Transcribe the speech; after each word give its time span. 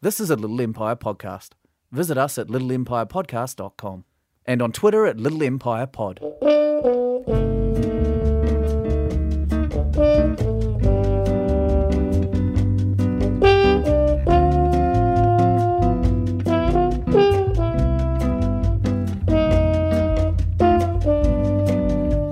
This 0.00 0.20
is 0.20 0.30
a 0.30 0.36
Little 0.36 0.60
Empire 0.60 0.94
podcast. 0.94 1.54
Visit 1.90 2.16
us 2.16 2.38
at 2.38 2.46
littleempirepodcast.com 2.46 4.04
and 4.46 4.62
on 4.62 4.70
Twitter 4.70 5.06
at 5.06 5.18
Little 5.18 5.42
Empire 5.42 5.88
Pod. 5.88 6.20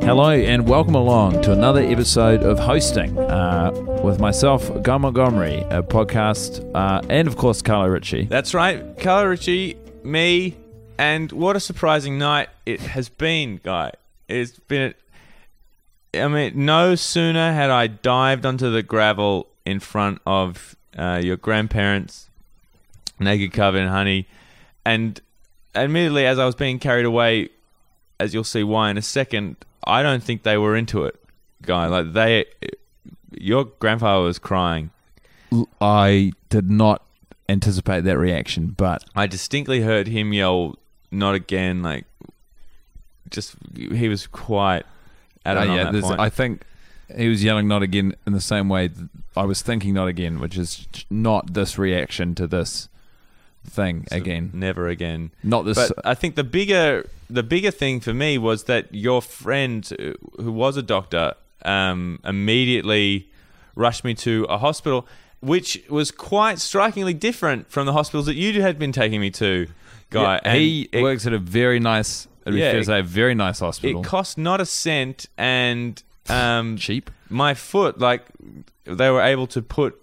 Hello 0.04 0.30
and 0.30 0.68
welcome 0.68 0.94
along 0.94 1.42
to 1.42 1.50
another 1.50 1.80
episode 1.80 2.44
of 2.44 2.60
hosting 2.60 3.18
uh, 3.18 3.72
with 4.02 4.20
myself, 4.20 4.70
Guy 4.82 4.96
Montgomery, 4.96 5.58
a 5.70 5.82
podcast, 5.82 6.64
uh, 6.74 7.00
and 7.08 7.28
of 7.28 7.36
course 7.36 7.62
Carlo 7.62 7.88
Ritchie. 7.88 8.24
That's 8.24 8.54
right, 8.54 8.98
Carlo 8.98 9.28
Ritchie, 9.28 9.76
me, 10.04 10.56
and 10.98 11.30
what 11.32 11.56
a 11.56 11.60
surprising 11.60 12.18
night 12.18 12.48
it 12.64 12.80
has 12.80 13.08
been, 13.08 13.60
guy. 13.62 13.92
It's 14.28 14.58
been. 14.58 14.94
I 16.14 16.28
mean, 16.28 16.64
no 16.64 16.94
sooner 16.94 17.52
had 17.52 17.70
I 17.70 17.88
dived 17.88 18.46
onto 18.46 18.70
the 18.70 18.82
gravel 18.82 19.48
in 19.64 19.80
front 19.80 20.20
of 20.26 20.76
uh, 20.96 21.20
your 21.22 21.36
grandparents, 21.36 22.28
naked 23.20 23.52
covered 23.52 23.78
in 23.78 23.88
honey, 23.88 24.26
and 24.84 25.20
admittedly, 25.74 26.26
as 26.26 26.38
I 26.38 26.46
was 26.46 26.54
being 26.54 26.78
carried 26.78 27.04
away, 27.04 27.50
as 28.18 28.32
you'll 28.32 28.44
see 28.44 28.62
why 28.62 28.90
in 28.90 28.96
a 28.96 29.02
second, 29.02 29.56
I 29.86 30.02
don't 30.02 30.22
think 30.22 30.42
they 30.42 30.56
were 30.56 30.74
into 30.74 31.04
it, 31.04 31.20
guy. 31.62 31.86
Like 31.86 32.12
they, 32.12 32.46
your 33.46 33.66
grandfather 33.78 34.24
was 34.24 34.38
crying. 34.38 34.90
I 35.80 36.32
did 36.48 36.68
not 36.68 37.02
anticipate 37.48 38.02
that 38.02 38.18
reaction, 38.18 38.74
but 38.76 39.04
I 39.14 39.26
distinctly 39.26 39.82
heard 39.82 40.08
him 40.08 40.32
yell, 40.32 40.76
"Not 41.10 41.34
again!" 41.34 41.82
Like, 41.82 42.04
just 43.30 43.54
he 43.74 44.08
was 44.08 44.26
quite 44.26 44.84
uh, 45.46 45.52
yeah, 45.52 45.86
on 45.86 45.94
that 45.94 46.02
point. 46.02 46.20
I 46.20 46.28
think 46.28 46.62
he 47.16 47.28
was 47.28 47.44
yelling 47.44 47.68
"not 47.68 47.82
again" 47.82 48.16
in 48.26 48.32
the 48.32 48.40
same 48.40 48.68
way 48.68 48.90
I 49.36 49.44
was 49.44 49.62
thinking 49.62 49.94
"not 49.94 50.08
again," 50.08 50.40
which 50.40 50.58
is 50.58 50.88
not 51.08 51.54
this 51.54 51.78
reaction 51.78 52.34
to 52.34 52.48
this 52.48 52.88
thing 53.64 54.06
again. 54.10 54.50
Never 54.54 54.88
again. 54.88 55.30
Not 55.44 55.64
this. 55.64 55.76
But 55.76 56.04
I 56.04 56.14
think 56.14 56.34
the 56.34 56.44
bigger 56.44 57.08
the 57.30 57.44
bigger 57.44 57.70
thing 57.70 58.00
for 58.00 58.12
me 58.12 58.38
was 58.38 58.64
that 58.64 58.92
your 58.92 59.22
friend, 59.22 59.88
uh, 59.98 60.42
who 60.42 60.50
was 60.50 60.76
a 60.76 60.82
doctor, 60.82 61.34
um, 61.64 62.20
immediately 62.24 63.28
rushed 63.76 64.02
me 64.02 64.14
to 64.14 64.44
a 64.48 64.58
hospital, 64.58 65.06
which 65.40 65.82
was 65.88 66.10
quite 66.10 66.58
strikingly 66.58 67.14
different 67.14 67.70
from 67.70 67.86
the 67.86 67.92
hospitals 67.92 68.26
that 68.26 68.34
you 68.34 68.60
had 68.62 68.78
been 68.78 68.90
taking 68.90 69.20
me 69.20 69.30
to, 69.30 69.68
guy. 70.10 70.34
Yeah, 70.34 70.40
And 70.44 70.58
he 70.60 70.88
it, 70.90 71.02
works 71.02 71.26
at 71.26 71.32
a 71.32 71.38
very 71.38 71.78
nice, 71.78 72.26
Yeah, 72.46 72.72
it- 72.72 72.84
say, 72.86 72.98
a 72.98 73.02
very 73.04 73.34
nice 73.34 73.60
hospital. 73.60 74.00
It 74.00 74.04
cost 74.04 74.38
not 74.38 74.60
a 74.60 74.66
cent, 74.66 75.26
and 75.38 76.02
um, 76.28 76.76
Cheap. 76.78 77.10
my 77.28 77.54
foot, 77.54 77.98
like 78.00 78.22
they 78.84 79.10
were 79.10 79.20
able 79.22 79.46
to 79.48 79.62
put 79.62 80.00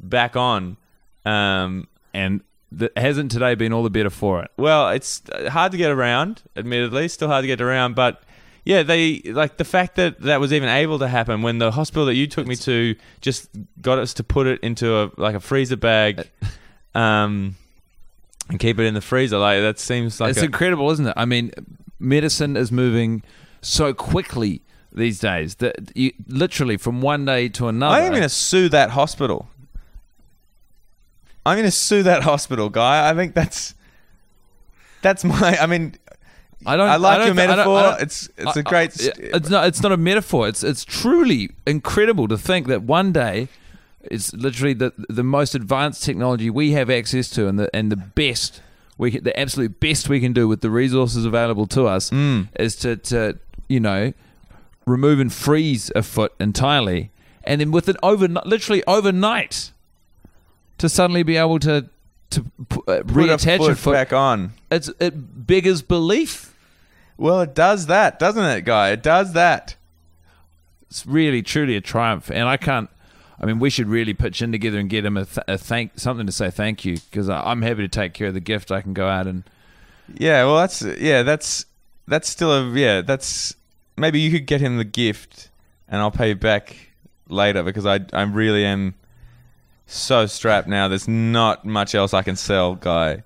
back 0.00 0.36
on. 0.36 0.76
Um, 1.24 1.88
and 2.14 2.40
th- 2.78 2.92
hasn't 2.96 3.30
today 3.30 3.54
been 3.54 3.72
all 3.72 3.82
the 3.82 3.90
better 3.90 4.08
for 4.10 4.42
it? 4.42 4.50
Well, 4.56 4.88
it's 4.90 5.20
hard 5.48 5.72
to 5.72 5.78
get 5.78 5.90
around, 5.90 6.42
admittedly, 6.56 7.08
still 7.08 7.28
hard 7.28 7.42
to 7.42 7.46
get 7.46 7.60
around, 7.60 7.94
but 7.94 8.22
yeah, 8.68 8.82
they 8.82 9.20
like 9.24 9.56
the 9.56 9.64
fact 9.64 9.96
that 9.96 10.20
that 10.20 10.40
was 10.40 10.52
even 10.52 10.68
able 10.68 10.98
to 10.98 11.08
happen 11.08 11.40
when 11.40 11.56
the 11.56 11.70
hospital 11.70 12.04
that 12.04 12.16
you 12.16 12.26
took 12.26 12.46
me 12.46 12.54
to 12.56 12.96
just 13.22 13.48
got 13.80 13.98
us 13.98 14.12
to 14.12 14.22
put 14.22 14.46
it 14.46 14.60
into 14.60 14.94
a 14.94 15.10
like 15.16 15.34
a 15.34 15.40
freezer 15.40 15.78
bag, 15.78 16.28
um, 16.94 17.56
and 18.50 18.58
keep 18.58 18.78
it 18.78 18.84
in 18.84 18.92
the 18.92 19.00
freezer. 19.00 19.38
Like 19.38 19.62
that 19.62 19.78
seems 19.78 20.20
like 20.20 20.32
it's 20.32 20.42
a, 20.42 20.44
incredible, 20.44 20.90
isn't 20.90 21.06
it? 21.06 21.14
I 21.16 21.24
mean, 21.24 21.50
medicine 21.98 22.58
is 22.58 22.70
moving 22.70 23.22
so 23.62 23.94
quickly 23.94 24.60
these 24.92 25.18
days 25.18 25.54
that 25.56 25.90
you 25.94 26.12
literally 26.26 26.76
from 26.76 27.00
one 27.00 27.24
day 27.24 27.48
to 27.48 27.68
another. 27.68 28.02
I'm 28.02 28.10
going 28.10 28.20
to 28.20 28.28
sue 28.28 28.68
that 28.68 28.90
hospital. 28.90 29.48
I'm 31.46 31.56
going 31.56 31.64
to 31.64 31.70
sue 31.70 32.02
that 32.02 32.22
hospital, 32.22 32.68
guy. 32.68 33.08
I 33.08 33.14
think 33.14 33.34
that's 33.34 33.74
that's 35.00 35.24
my. 35.24 35.56
I 35.58 35.64
mean, 35.64 35.94
I 36.66 36.76
don't. 36.76 36.88
I 36.88 36.96
like 36.96 37.18
don't 37.18 37.26
your 37.28 37.34
thi- 37.36 37.42
I 37.42 37.46
don't- 37.46 37.52
I 37.52 37.56
metaphor. 37.56 37.82
don't- 37.82 38.00
It's 38.02 38.28
it's 38.36 38.56
I- 38.56 38.60
a 38.60 38.62
great. 38.62 38.90
I- 39.00 39.36
it's 39.36 39.48
not. 39.48 39.66
It's 39.68 39.82
not 39.82 39.92
a 39.92 39.96
metaphor. 39.96 40.48
It's 40.48 40.62
it's 40.64 40.84
truly 40.84 41.50
incredible 41.66 42.26
to 42.28 42.36
think 42.36 42.66
that 42.66 42.82
one 42.82 43.12
day, 43.12 43.48
it's 44.02 44.32
literally 44.32 44.74
the 44.74 44.92
the 45.08 45.22
most 45.22 45.54
advanced 45.54 46.02
technology 46.02 46.50
we 46.50 46.72
have 46.72 46.90
access 46.90 47.30
to, 47.30 47.46
and 47.48 47.58
the 47.58 47.70
and 47.74 47.92
the 47.92 47.96
best 47.96 48.60
we 48.98 49.12
can, 49.12 49.22
the 49.24 49.38
absolute 49.38 49.78
best 49.78 50.08
we 50.08 50.18
can 50.20 50.32
do 50.32 50.48
with 50.48 50.60
the 50.60 50.70
resources 50.70 51.24
available 51.24 51.66
to 51.68 51.86
us 51.86 52.10
Mm. 52.10 52.48
is 52.58 52.74
to 52.76 52.96
to 52.96 53.38
you 53.68 53.78
know 53.80 54.12
remove 54.84 55.20
and 55.20 55.32
freeze 55.32 55.92
a 55.94 56.02
foot 56.02 56.32
entirely, 56.40 57.10
and 57.44 57.60
then 57.60 57.70
with 57.70 57.88
an 57.88 57.96
overnight, 58.02 58.46
literally 58.46 58.82
overnight, 58.86 59.70
to 60.78 60.88
suddenly 60.88 61.22
be 61.22 61.36
able 61.36 61.58
to 61.60 61.88
to 62.30 62.40
uh, 62.40 62.74
put 62.74 62.88
a 62.88 63.04
reattach 63.04 63.58
foot 63.58 63.72
a 63.72 63.76
foot. 63.76 63.92
back 63.92 64.12
on. 64.12 64.52
It's 64.72 64.90
it 65.00 65.46
beggars 65.46 65.82
belief. 65.82 66.47
Well, 67.18 67.40
it 67.42 67.54
does 67.54 67.86
that, 67.86 68.18
doesn't 68.18 68.44
it, 68.44 68.64
guy? 68.64 68.90
It 68.90 69.02
does 69.02 69.32
that. 69.34 69.74
it's 70.88 71.04
really 71.06 71.42
truly 71.42 71.76
a 71.76 71.80
triumph 71.82 72.30
and 72.30 72.48
i 72.48 72.56
can't 72.56 72.88
i 73.40 73.44
mean 73.44 73.58
we 73.58 73.68
should 73.68 73.88
really 73.88 74.14
pitch 74.14 74.40
in 74.40 74.50
together 74.52 74.78
and 74.78 74.88
get 74.88 75.04
him 75.04 75.16
a, 75.18 75.24
th- 75.26 75.44
a 75.46 75.58
thank 75.58 75.92
something 75.98 76.24
to 76.24 76.32
say 76.32 76.48
thank 76.50 76.84
you 76.86 76.96
because 77.10 77.28
i'm 77.28 77.60
happy 77.60 77.82
to 77.82 77.88
take 77.88 78.14
care 78.14 78.28
of 78.28 78.34
the 78.34 78.40
gift 78.40 78.70
i 78.72 78.80
can 78.80 78.94
go 78.94 79.06
out 79.06 79.26
and 79.26 79.42
Yeah, 80.16 80.44
well, 80.46 80.56
that's 80.56 80.80
yeah, 80.80 81.22
that's 81.22 81.66
that's 82.06 82.26
still 82.30 82.50
a 82.50 82.70
yeah, 82.72 83.02
that's 83.02 83.54
maybe 83.98 84.18
you 84.20 84.30
could 84.30 84.46
get 84.46 84.62
him 84.62 84.78
the 84.78 84.84
gift, 84.84 85.50
and 85.86 86.00
I'll 86.00 86.10
pay 86.10 86.30
you 86.30 86.34
back 86.34 86.74
later 87.28 87.62
because 87.62 87.84
I 87.84 88.00
I 88.14 88.22
really 88.22 88.64
am 88.64 88.94
so 89.86 90.24
strapped 90.24 90.66
now. 90.68 90.88
There's 90.88 91.06
not 91.06 91.66
much 91.66 91.94
else 91.94 92.14
I 92.14 92.22
can 92.22 92.36
sell, 92.36 92.74
guy. 92.76 93.22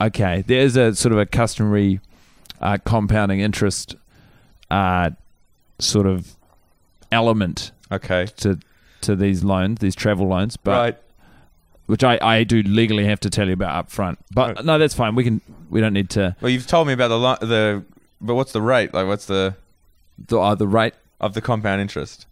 okay 0.00 0.42
there's 0.46 0.76
a 0.76 0.94
sort 0.94 1.12
of 1.14 1.18
a 1.18 1.24
customary 1.24 2.00
uh, 2.64 2.78
compounding 2.84 3.38
interest 3.40 3.94
uh, 4.70 5.10
sort 5.78 6.06
of 6.06 6.34
element 7.12 7.70
Okay, 7.92 8.26
to 8.38 8.58
to 9.02 9.14
these 9.14 9.44
loans 9.44 9.78
these 9.80 9.94
travel 9.94 10.26
loans 10.26 10.56
but 10.56 10.70
right. 10.72 10.98
which 11.86 12.02
I, 12.02 12.18
I 12.22 12.42
do 12.44 12.62
legally 12.62 13.04
have 13.04 13.20
to 13.20 13.30
tell 13.30 13.46
you 13.46 13.52
about 13.52 13.74
up 13.76 13.90
front 13.90 14.18
but 14.32 14.56
Right. 14.56 14.64
no 14.64 14.78
that's 14.78 14.94
fine 14.94 15.14
we 15.14 15.22
can 15.24 15.40
we 15.70 15.80
don't 15.80 15.92
need 15.92 16.08
to 16.10 16.34
Well, 16.40 16.50
you've 16.50 16.66
told 16.66 16.86
me 16.86 16.94
about 16.94 17.08
the 17.08 17.18
lo- 17.18 17.36
the, 17.40 17.84
but 18.20 18.34
what's 18.34 18.52
the 18.52 18.62
rate? 18.62 18.94
Like, 18.94 19.06
what's 19.06 19.26
the 19.26 19.54
the, 20.28 20.38
uh, 20.40 20.54
the 20.54 20.66
rate 20.66 20.94
of 21.20 21.34
the 21.34 21.40
compound 21.42 21.80
interest? 21.82 22.26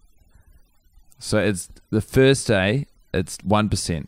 so 1.19 1.38
it's 1.38 1.69
the 1.91 2.00
first 2.00 2.47
day 2.49 2.87
it's 3.12 3.37
1% 3.38 4.06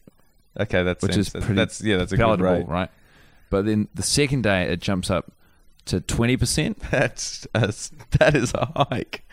Okay, 0.58 0.82
that's 0.84 1.02
Which 1.02 1.16
is 1.16 1.28
pretty 1.30 1.52
that's 1.54 1.80
yeah, 1.82 1.96
that's 1.98 2.12
a 2.12 2.16
good 2.16 2.40
rate. 2.40 2.66
right? 2.68 2.88
But 3.50 3.66
then 3.66 3.88
the 3.94 4.02
second 4.04 4.42
day 4.42 4.62
it 4.62 4.80
jumps 4.80 5.10
up 5.10 5.30
to 5.86 6.00
twenty 6.00 6.36
percent. 6.36 6.78
That's 6.90 7.46
a, 7.54 7.72
that 8.18 8.34
is 8.34 8.52
a 8.54 8.86
hike. 8.90 9.24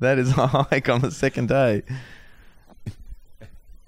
That 0.00 0.18
is 0.18 0.36
a 0.36 0.46
hike 0.46 0.88
on 0.88 1.00
the 1.00 1.10
second 1.10 1.48
day. 1.48 1.82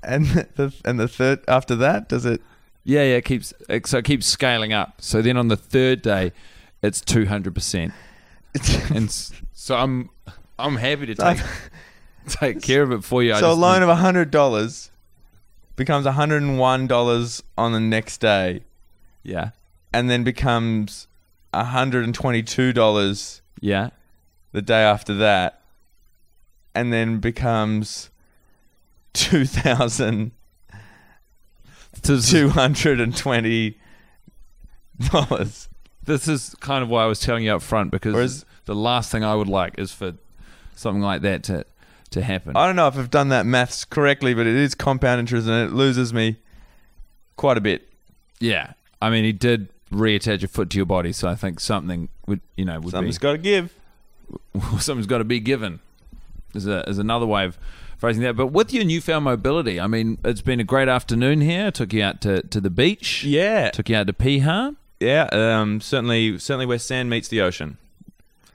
And 0.03 0.27
the 0.57 0.73
and 0.85 0.99
the 0.99 1.09
third 1.09 1.41
after 1.49 1.75
that 1.77 2.09
does 2.09 2.25
it? 2.25 2.41
Yeah, 2.85 3.03
yeah, 3.03 3.17
it 3.17 3.25
keeps 3.25 3.53
it, 3.69 3.87
so 3.87 3.99
it 3.99 4.05
keeps 4.05 4.27
scaling 4.27 4.73
up. 4.73 5.03
So 5.03 5.21
then 5.21 5.37
on 5.37 5.49
the 5.49 5.57
third 5.57 6.03
day, 6.03 6.33
it's 6.83 7.01
two 7.01 7.27
hundred 7.27 7.55
percent, 7.55 7.93
and 8.95 9.11
so 9.53 9.77
I'm 9.77 10.09
I'm 10.59 10.77
happy 10.77 11.07
to 11.07 11.15
take 11.15 11.39
take 12.29 12.63
care 12.63 12.83
of 12.83 12.93
it 12.93 13.05
for 13.05 13.23
you. 13.23 13.35
I 13.35 13.41
so 13.41 13.53
a 13.53 13.55
loan 13.55 13.83
of 13.83 13.97
hundred 13.99 14.31
dollars 14.31 14.91
becomes 15.77 16.07
hundred 16.07 16.43
and 16.43 16.59
one 16.59 16.87
dollars 16.87 17.43
on 17.59 17.73
the 17.73 17.81
next 17.81 18.19
day, 18.19 18.63
yeah, 19.23 19.51
and 19.93 20.09
then 20.09 20.25
becomes 20.25 21.09
hundred 21.55 22.05
and 22.05 22.15
twenty 22.15 22.43
two 22.43 22.73
dollars 22.73 23.43
yeah, 23.61 23.91
the 24.53 24.63
day 24.63 24.83
after 24.83 25.15
that, 25.15 25.63
and 26.75 26.93
then 26.93 27.19
becomes 27.19 28.11
two 29.13 29.45
thousand 29.45 30.33
is 32.09 32.31
two 32.31 32.51
hundred 32.51 33.01
and 33.01 33.17
twenty 33.17 33.79
dollars. 35.11 35.69
this 36.05 36.29
is 36.29 36.55
kind 36.61 36.83
of 36.83 36.89
why 36.89 37.05
I 37.05 37.07
was 37.07 37.21
telling 37.21 37.45
you 37.45 37.53
up 37.53 37.63
front 37.63 37.91
because 37.91 38.45
the 38.65 38.75
last 38.75 39.11
thing 39.11 39.25
I 39.25 39.35
would 39.35 39.49
like 39.49 39.79
is 39.79 39.93
for 39.93 40.15
something 40.75 41.03
like 41.03 41.23
that 41.23 41.43
to 41.45 41.67
to 42.11 42.23
happen. 42.23 42.57
I 42.57 42.67
don't 42.67 42.77
know 42.77 42.89
if 42.89 42.97
I've 42.97 43.11
done 43.11 43.29
that 43.29 43.45
maths 43.45 43.85
correctly, 43.85 44.33
but 44.35 44.47
it 44.47 44.57
is 44.57 44.75
compound 44.75 45.21
interest, 45.21 45.47
and 45.47 45.69
it 45.69 45.75
loses 45.75 46.13
me 46.15 46.37
quite 47.37 47.59
a 47.59 47.61
bit. 47.61 47.89
yeah, 48.41 48.73
I 49.01 49.11
mean, 49.11 49.25
he 49.25 49.33
did 49.33 49.69
reattach 49.91 50.43
a 50.43 50.49
foot 50.49 50.71
to 50.71 50.77
your 50.77 50.87
body, 50.87 51.13
so 51.13 51.29
I 51.29 51.35
think 51.35 51.61
something 51.61 52.09
would 52.27 52.41
you 52.57 52.65
know 52.65 52.81
would 52.81 52.91
Something's 52.93 53.19
got 53.19 53.33
to 53.33 53.39
give. 53.39 53.75
something's 54.79 55.07
got 55.07 55.19
to 55.19 55.25
be 55.25 55.41
given. 55.41 55.81
Is 56.55 56.67
a 56.67 56.89
is 56.89 56.99
another 56.99 57.27
way 57.27 57.45
of 57.45 57.59
phrasing 57.99 58.23
that. 58.23 58.37
But 58.37 58.49
with 58.49 58.73
your 58.73 58.85
newfound 58.85 59.25
mobility, 59.25 59.81
I 59.81 59.87
mean, 59.87 60.19
it's 60.25 60.41
been 60.41 60.61
a 60.61 60.65
great 60.65 60.89
afternoon 60.89 61.41
here. 61.41 61.71
Took 61.71 61.93
you 61.93 62.03
out 62.03 62.21
to, 62.23 62.43
to 62.43 62.61
the 62.61 62.71
beach. 62.71 63.25
Yeah, 63.25 63.71
Took 63.71 63.89
you 63.89 63.97
out 63.97 64.07
to 64.07 64.13
Piha, 64.13 64.77
yeah. 65.01 65.29
Um, 65.33 65.81
certainly, 65.81 66.39
certainly 66.39 66.67
where 66.67 66.79
sand 66.79 67.11
meets 67.11 67.29
the 67.29 67.41
ocean. 67.43 67.77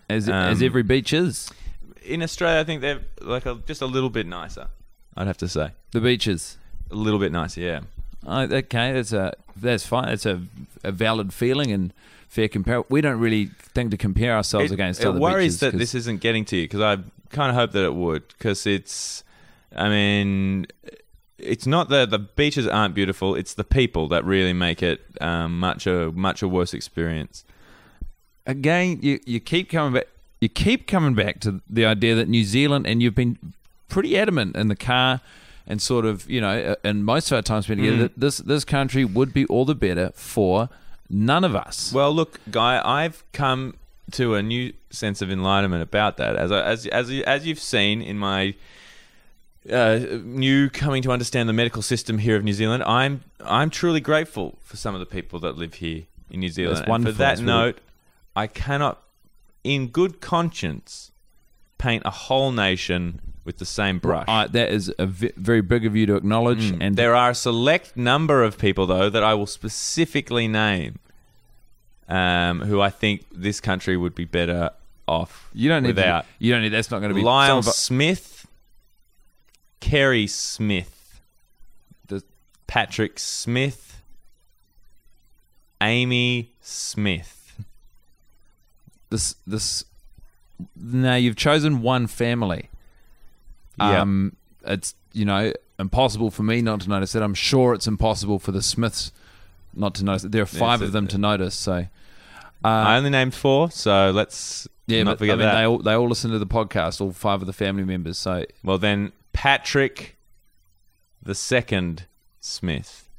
as 0.10 0.28
Um, 0.28 0.34
as 0.36 0.62
every 0.62 0.84
beach 0.84 1.14
is. 1.14 1.52
In 2.04 2.22
Australia, 2.22 2.60
I 2.60 2.64
think 2.66 2.82
they're 2.82 3.00
like 3.22 3.46
a, 3.46 3.56
just 3.66 3.82
a 3.82 3.86
little 3.86 4.10
bit 4.10 4.28
nicer. 4.28 4.68
I'd 5.16 5.28
have 5.28 5.38
to 5.38 5.48
say 5.48 5.72
The 5.92 6.02
beaches. 6.02 6.58
a 6.92 6.96
little 6.96 7.20
bit 7.20 7.32
nicer. 7.32 7.62
Yeah. 7.62 7.82
Oh, 8.26 8.42
okay, 8.42 8.94
that's 8.94 9.14
a 9.14 9.34
that's 9.56 9.86
fine. 9.86 10.10
It's 10.10 10.26
a, 10.26 10.42
a 10.84 10.92
valid 10.92 11.34
feeling 11.34 11.72
and 11.72 11.94
fair 12.30 12.48
compare. 12.48 12.84
We 12.90 13.02
don't 13.02 13.20
really 13.20 13.48
think 13.74 13.92
to 13.92 13.98
compare 13.98 14.36
ourselves 14.36 14.72
it, 14.72 14.74
against 14.74 15.02
it 15.02 15.08
other 15.08 15.20
worries 15.20 15.60
that 15.60 15.72
'cause- 15.72 15.80
this 15.80 15.96
isn't 15.96 16.22
getting 16.22 16.46
to 16.46 16.58
you 16.58 16.64
because 16.64 16.82
I 16.82 16.98
kind 17.30 17.50
of 17.50 17.56
hope 17.56 17.72
that 17.72 17.84
it 17.84 17.94
would 17.96 18.28
because 18.30 18.66
it's 18.68 19.24
I 19.76 19.90
mean 19.90 20.68
it's 21.38 21.66
not 21.66 21.90
that 21.90 22.12
the 22.12 22.20
beaches 22.20 22.68
aren't 22.68 22.94
beautiful 22.94 23.34
it's 23.36 23.56
the 23.56 23.64
people 23.64 24.08
that 24.08 24.24
really 24.24 24.54
make 24.54 24.84
it 24.84 25.02
um, 25.20 25.60
much 25.60 25.88
a 25.88 26.12
much 26.12 26.42
a 26.44 26.48
worse 26.48 26.74
experience 26.76 27.44
again, 28.46 29.00
you, 29.02 29.20
you 29.26 29.40
keep 29.40 29.70
coming 29.70 29.94
back. 29.94 30.08
You 30.42 30.50
keep 30.50 30.88
coming 30.88 31.14
back 31.16 31.40
to 31.42 31.62
the 31.70 31.86
idea 31.86 32.16
that 32.16 32.28
New 32.28 32.44
Zealand, 32.44 32.86
and 32.86 33.02
you've 33.02 33.16
been 33.16 33.38
pretty 33.88 34.18
adamant 34.18 34.58
in 34.58 34.68
the 34.68 34.76
car, 34.76 35.22
and 35.68 35.82
sort 35.82 36.06
of 36.06 36.30
you 36.30 36.42
know, 36.42 36.76
and 36.84 37.06
most 37.06 37.32
of 37.32 37.36
our 37.36 37.42
time 37.42 37.62
spent 37.62 37.80
together, 37.80 38.10
Mm. 38.10 38.14
this 38.18 38.38
this 38.40 38.64
country 38.66 39.06
would 39.06 39.34
be 39.34 39.46
all 39.46 39.66
the 39.66 39.76
better 39.76 40.12
for 40.16 40.70
none 41.10 41.44
of 41.44 41.56
us. 41.56 41.92
well 41.94 42.14
look 42.14 42.40
guy 42.52 42.82
I've 42.84 43.24
come 43.34 43.76
to 44.12 44.36
a 44.36 44.44
new 44.44 44.74
sense 44.90 45.22
of 45.22 45.32
enlightenment 45.32 45.82
about 45.84 46.18
that 46.18 46.36
as 46.36 46.52
I, 46.52 46.62
as 46.64 46.86
as 46.88 47.10
as 47.26 47.46
you've 47.48 47.60
seen 47.60 48.02
in 48.02 48.18
my 48.18 48.56
uh, 49.72 50.00
new 50.24 50.70
coming 50.70 51.02
to 51.04 51.12
understand 51.12 51.48
the 51.48 51.54
medical 51.54 51.82
system 51.82 52.18
here 52.18 52.36
of 52.36 52.44
New 52.44 52.54
Zealand 52.54 52.84
I'm 52.84 53.24
I'm 53.46 53.70
truly 53.70 54.02
grateful 54.02 54.58
for 54.62 54.76
some 54.76 54.94
of 54.94 55.00
the 55.00 55.06
people 55.06 55.40
that 55.40 55.58
live 55.58 55.76
here 55.76 56.04
in 56.30 56.42
New 56.42 56.50
Zealand 56.50 56.80
and 56.80 56.88
wonderful. 56.90 57.14
for 57.14 57.18
that 57.20 57.36
really- 57.38 57.46
note 57.46 57.78
I 58.36 58.48
cannot 58.48 59.02
in 59.64 59.88
good 59.88 60.20
conscience 60.20 61.12
paint 61.78 62.04
a 62.06 62.10
whole 62.10 62.52
nation 62.52 63.22
with 63.46 63.58
the 63.58 63.66
same 63.66 64.00
brush. 64.00 64.26
Uh, 64.28 64.48
that 64.48 64.70
is 64.72 64.94
a 64.98 65.06
very 65.06 65.62
big 65.62 65.86
of 65.86 65.96
you 65.96 66.06
to 66.06 66.16
acknowledge, 66.16 66.72
Mm. 66.72 66.78
and 66.82 66.96
there 66.96 67.16
are 67.16 67.32
a 67.32 67.36
select 67.36 67.98
number 67.98 68.42
of 68.44 68.58
people, 68.58 68.86
though, 68.86 69.10
that 69.10 69.24
I 69.24 69.34
will 69.34 69.48
specifically 69.48 70.48
name 70.48 71.00
um, 72.08 72.62
who 72.62 72.80
I 72.82 72.90
think 72.90 73.26
this 73.34 73.60
country 73.62 73.96
would 73.98 74.14
be 74.16 74.26
better 74.26 74.72
off 75.08 75.50
you 75.54 75.68
don't 75.70 75.84
need 75.84 75.90
without. 75.96 76.22
To, 76.24 76.28
you 76.40 76.52
don't 76.54 76.62
need. 76.62 76.70
That's 76.70 76.90
not 76.92 77.00
going 77.00 77.10
to 77.10 77.16
be 77.16 77.22
Lyle 77.22 77.58
of- 77.60 77.66
Smith, 77.66 78.46
Kerry 79.82 80.28
Smith, 80.28 81.22
The- 82.08 82.24
Patrick 82.68 83.20
Smith, 83.20 84.02
Amy 85.82 86.52
Smith. 86.62 87.62
this 89.10 89.36
this 89.46 89.84
now 90.76 91.16
you've 91.16 91.36
chosen 91.36 91.82
one 91.82 92.08
family 92.08 92.70
Yeah. 93.80 94.02
um 94.02 94.36
it's 94.66 94.96
you 95.14 95.26
know 95.26 95.52
impossible 95.80 96.30
for 96.32 96.44
me 96.44 96.62
not 96.62 96.82
to 96.82 96.90
notice 96.90 97.16
it 97.16 97.22
i'm 97.24 97.34
sure 97.34 97.74
it's 97.74 97.88
impossible 97.88 98.40
for 98.40 98.52
the 98.52 98.62
smiths 98.62 99.12
not 99.74 99.96
to 99.96 100.04
notice 100.06 100.24
it 100.26 100.32
there 100.32 100.44
are 100.44 100.46
five 100.46 100.80
Yes, 100.82 100.88
of 100.88 100.94
them 100.94 101.06
it- 101.06 101.10
to 101.12 101.18
notice 101.18 101.56
so 101.56 101.86
I 102.66 102.94
uh, 102.94 102.98
only 102.98 103.10
named 103.10 103.34
four, 103.34 103.72
so 103.72 104.12
let's 104.12 104.70
yeah 104.88 105.04
not 105.04 105.12
but, 105.14 105.20
forget 105.20 105.34
I 105.34 105.38
mean, 105.38 105.46
that. 105.48 105.56
they 105.56 105.64
all 105.66 105.78
they 105.80 105.94
all 105.94 106.08
listen 106.08 106.32
to 106.32 106.40
the 106.40 106.46
podcast 106.48 107.02
all 107.02 107.12
five 107.12 107.42
of 107.42 107.46
the 107.48 107.52
family 107.54 107.84
members 107.84 108.18
so 108.18 108.46
Well, 108.64 108.78
then 108.78 109.12
Patrick 109.34 110.16
the 111.22 111.36
second 111.36 112.06
Smith. 112.40 113.10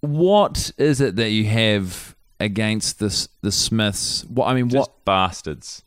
what 0.00 0.70
is 0.78 1.00
it 1.00 1.16
that 1.16 1.30
you 1.30 1.44
have 1.46 2.14
against 2.38 2.98
this 3.00 3.28
the 3.42 3.52
smiths 3.52 4.24
what 4.26 4.46
i 4.46 4.54
mean 4.54 4.68
Just 4.68 4.88
what 4.90 5.04
bastards. 5.04 5.82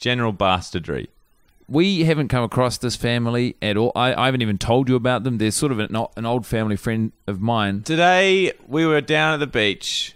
General 0.00 0.32
bastardry. 0.32 1.08
we 1.68 2.02
haven't 2.04 2.28
come 2.28 2.42
across 2.42 2.78
this 2.78 2.96
family 2.96 3.54
at 3.62 3.76
all 3.76 3.92
I, 3.94 4.12
I 4.14 4.24
haven't 4.26 4.42
even 4.42 4.58
told 4.58 4.88
you 4.88 4.96
about 4.96 5.22
them 5.22 5.38
they're 5.38 5.52
sort 5.52 5.70
of 5.70 5.78
an, 5.78 5.94
an 6.16 6.26
old 6.26 6.44
family 6.46 6.76
friend 6.76 7.12
of 7.28 7.40
mine 7.40 7.82
Today 7.82 8.52
we 8.66 8.84
were 8.86 9.00
down 9.00 9.34
at 9.34 9.40
the 9.40 9.46
beach. 9.46 10.14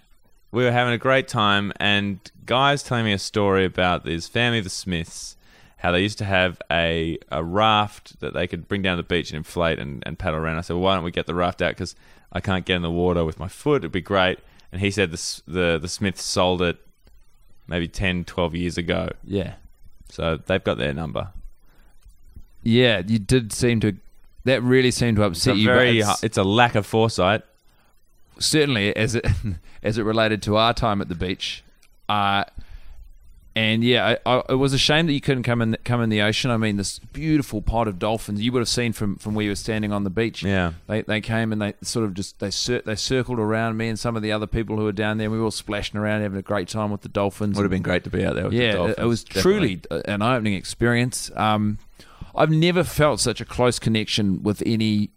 We 0.51 0.65
were 0.65 0.73
having 0.73 0.95
a 0.95 0.99
great 0.99 1.27
time, 1.27 1.73
and 1.81 2.21
guys 2.47 2.85
telling 2.85 3.05
me 3.05 3.13
a 3.13 3.19
story 3.19 3.65
about 3.65 4.05
this 4.05 4.29
family, 4.29 4.61
the 4.61 4.71
Smiths, 4.71 5.37
how 5.79 5.91
they 5.91 6.01
used 6.01 6.19
to 6.19 6.25
have 6.25 6.63
a, 6.71 7.19
a 7.33 7.43
raft 7.43 8.21
that 8.21 8.35
they 8.35 8.47
could 8.47 8.69
bring 8.69 8.81
down 8.81 8.97
to 8.97 9.03
the 9.03 9.09
beach 9.09 9.31
and 9.31 9.37
inflate 9.39 9.81
and, 9.81 10.03
and 10.07 10.17
paddle 10.17 10.39
around. 10.39 10.59
I 10.59 10.61
said, 10.61 10.75
well, 10.75 10.83
why 10.85 10.95
don't 10.95 11.03
we 11.03 11.11
get 11.11 11.27
the 11.27 11.35
raft 11.35 11.61
out? 11.61 11.71
Because 11.73 11.97
I 12.33 12.39
can't 12.41 12.65
get 12.65 12.77
in 12.77 12.83
the 12.83 12.91
water 12.91 13.25
with 13.25 13.41
my 13.41 13.49
foot. 13.49 13.83
It'd 13.83 13.91
be 13.91 14.01
great. 14.01 14.39
And 14.71 14.81
he 14.81 14.93
said 14.93 15.11
the, 15.11 15.43
the, 15.49 15.79
the 15.83 15.89
Smiths 15.89 16.23
sold 16.23 16.63
it 16.63 16.79
maybe 17.67 17.89
10, 17.89 18.25
12 18.25 18.55
years 18.55 18.79
ago. 18.79 19.11
yeah 19.25 19.55
So 20.15 20.39
they've 20.47 20.63
got 20.63 20.79
their 20.79 20.95
number. 20.95 21.29
Yeah, 22.63 23.03
you 23.05 23.19
did 23.19 23.53
seem 23.53 23.81
to. 23.81 23.97
That 24.45 24.63
really 24.63 24.91
seemed 24.93 25.17
to 25.17 25.25
upset 25.25 25.57
you. 25.57 25.67
but 25.67 25.75
very, 25.75 25.99
it's- 25.99 26.23
it's 26.23 26.39
a 26.39 26.45
lack 26.45 26.75
of 26.77 26.87
foresight. 26.87 27.43
certainly 28.39 28.95
as 28.97 29.15
it 29.17 29.27
as 29.83 29.99
it 29.99 30.03
related 30.05 30.41
to 30.43 30.57
our 30.57 30.73
time 30.73 31.01
at 31.01 31.09
the 31.09 31.15
beach. 31.15 31.65
Uh, 32.09 32.45
and 33.57 33.85
yeah, 33.85 34.17
I, 34.27 34.37
I, 34.37 34.43
it 34.51 34.55
was 34.57 34.73
a 34.73 34.79
shame 34.79 35.07
that 35.07 35.13
you 35.13 35.21
couldn't 35.21 35.45
come 35.45 35.63
in 35.63 35.77
come 35.85 36.01
in 36.03 36.11
the 36.11 36.23
ocean. 36.23 36.51
I 36.51 36.57
mean, 36.57 36.77
this 36.77 36.99
beautiful 36.99 37.63
pod 37.63 37.87
of 37.89 37.99
dolphins 37.99 38.41
you 38.43 38.51
would 38.53 38.59
have 38.61 38.69
seen 38.69 38.93
from, 38.93 39.17
from 39.17 39.35
where 39.35 39.45
you 39.45 39.51
were 39.53 39.55
standing 39.57 39.93
on 39.93 40.03
the 40.05 40.11
beach. 40.11 40.43
Yeah. 40.43 40.73
they 40.89 41.03
they 41.03 41.21
came 41.21 41.53
and 41.53 41.63
they 41.63 41.75
sort 41.83 42.05
of 42.05 42.15
just 42.15 42.39
they 42.41 42.51
cir- 42.51 42.83
they 42.85 42.97
circled 42.97 43.39
around 43.39 43.77
me 43.77 43.89
and 43.89 43.99
some 43.99 44.17
of 44.17 44.23
the 44.23 44.33
other 44.33 44.47
people 44.49 44.77
who 44.77 44.85
were 44.85 44.93
down 44.93 45.19
there. 45.19 45.27
and 45.27 45.33
We 45.33 45.39
were 45.39 45.45
all 45.45 45.51
splashing 45.51 45.99
around, 46.01 46.23
having 46.23 46.39
a 46.39 46.43
great 46.43 46.67
time 46.69 46.91
with 46.91 47.03
the 47.03 47.09
dolphins. 47.09 47.57
Would 47.57 47.63
have 47.63 47.71
been 47.71 47.83
great 47.83 48.03
to 48.05 48.11
be 48.11 48.25
out 48.27 48.35
there 48.35 48.45
with 48.45 48.53
the 48.55 48.59
yeah, 48.59 48.71
it- 48.71 48.75
Dolphins. 48.75 48.99
it 48.99 49.05
was 49.05 49.25
definitely. 49.25 49.77
truly 49.77 50.03
an 50.07 50.23
eye-opening 50.23 50.55
experience. 50.55 51.31
Um, 51.37 51.79
I've 52.35 52.51
never 52.51 52.83
felt 52.83 53.21
such 53.21 53.41
a 53.41 53.45
close 53.45 53.79
connection 53.79 54.43
with 54.43 54.63
any 54.67 55.11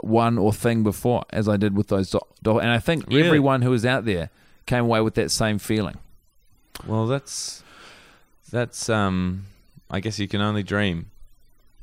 one 0.00 0.38
or 0.38 0.52
thing 0.52 0.82
before 0.82 1.24
as 1.30 1.48
I 1.48 1.56
did 1.58 1.76
with 1.76 1.88
those 1.88 2.14
do- 2.42 2.58
and 2.58 2.70
I 2.70 2.78
think 2.78 3.06
Really? 3.08 3.26
everyone 3.26 3.60
who 3.62 3.70
was 3.70 3.84
out 3.84 4.06
there 4.06 4.30
came 4.64 4.84
away 4.84 5.02
with 5.02 5.14
that 5.16 5.30
same 5.30 5.58
feeling. 5.58 5.96
Well, 6.86 7.06
that's 7.06 7.62
that's 8.50 8.88
um. 8.88 9.46
I 9.90 10.00
guess 10.00 10.18
you 10.18 10.26
can 10.26 10.40
only 10.40 10.62
dream. 10.62 11.10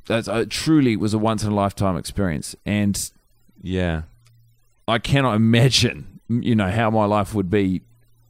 That's, 0.06 0.26
uh, 0.26 0.44
truly 0.48 0.96
was 0.96 1.14
a 1.14 1.18
once 1.18 1.44
in 1.44 1.52
a 1.52 1.54
lifetime 1.54 1.96
experience, 1.96 2.56
and 2.66 2.98
Yeah. 3.62 4.02
I 4.88 4.98
cannot 4.98 5.36
imagine, 5.36 6.18
you 6.28 6.56
know, 6.56 6.68
how 6.70 6.90
my 6.90 7.04
life 7.04 7.32
would 7.32 7.48
be 7.48 7.82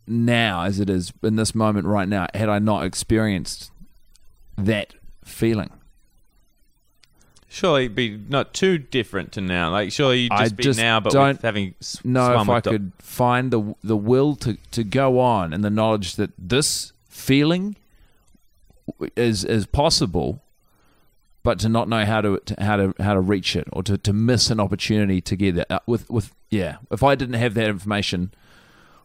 now 0.07 0.65
as 0.65 0.79
it 0.81 0.91
is 0.91 1.15
in 1.23 1.37
this 1.37 1.55
moment 1.55 1.87
right 1.87 2.07
now 2.07 2.27
had 2.35 2.51
I 2.51 2.59
not 2.59 2.85
experienced 2.85 3.71
that 4.59 4.95
feeling. 5.25 5.71
Surely 7.53 7.87
it'd 7.87 7.97
be 7.97 8.17
not 8.29 8.55
too 8.55 8.79
different 8.79 9.33
to 9.33 9.41
now. 9.41 9.71
Like 9.73 9.91
surely 9.91 10.21
you'd 10.21 10.33
I 10.33 10.45
just 10.45 10.57
be 10.57 10.63
just 10.63 10.79
now, 10.79 11.01
but 11.01 11.13
don't 11.13 11.33
with 11.35 11.43
having 11.43 11.75
s- 11.81 11.99
know 12.05 12.41
if 12.41 12.49
I 12.49 12.61
do- 12.61 12.71
could 12.71 12.93
find 13.01 13.51
the 13.51 13.75
the 13.83 13.97
will 13.97 14.37
to, 14.37 14.57
to 14.71 14.85
go 14.85 15.19
on 15.19 15.53
and 15.53 15.65
the 15.65 15.71
knowledge 15.71 16.15
that 16.15 16.31
this 16.39 16.93
feeling 17.09 17.75
is 19.17 19.45
is 19.45 19.67
possible, 19.67 20.43
but 21.43 21.59
to 21.59 21.69
not 21.69 21.89
know 21.89 22.05
how 22.05 22.21
to, 22.21 22.39
to 22.39 22.63
how 22.63 22.77
to 22.77 22.95
how 23.01 23.15
to 23.15 23.21
reach 23.21 23.57
it 23.57 23.67
or 23.73 23.83
to, 23.83 23.99
to 23.99 24.13
miss 24.13 24.49
an 24.51 24.61
opportunity 24.61 25.21
to 25.21 25.35
get 25.35 25.57
that 25.57 25.71
uh, 25.73 25.81
with 25.87 26.09
with 26.09 26.33
yeah. 26.51 26.77
If 26.93 27.03
I 27.03 27.17
didn't 27.17 27.35
have 27.35 27.55
that 27.55 27.67
information, 27.69 28.33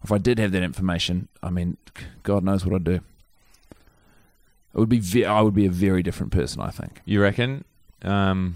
if 0.03 0.11
I 0.11 0.19
did 0.19 0.37
have 0.37 0.51
that 0.51 0.61
information, 0.63 1.29
I 1.41 1.49
mean, 1.49 1.77
God 2.21 2.43
knows 2.43 2.63
what 2.63 2.75
I'd 2.75 2.83
do. 2.83 2.99
It 4.73 4.79
would 4.79 4.89
be 4.89 4.99
ve- 4.99 5.25
I 5.25 5.41
would 5.41 5.55
be 5.55 5.65
a 5.65 5.71
very 5.71 6.03
different 6.03 6.31
person. 6.31 6.61
I 6.61 6.69
think. 6.69 7.01
You 7.05 7.21
reckon? 7.23 7.65
Um 8.05 8.55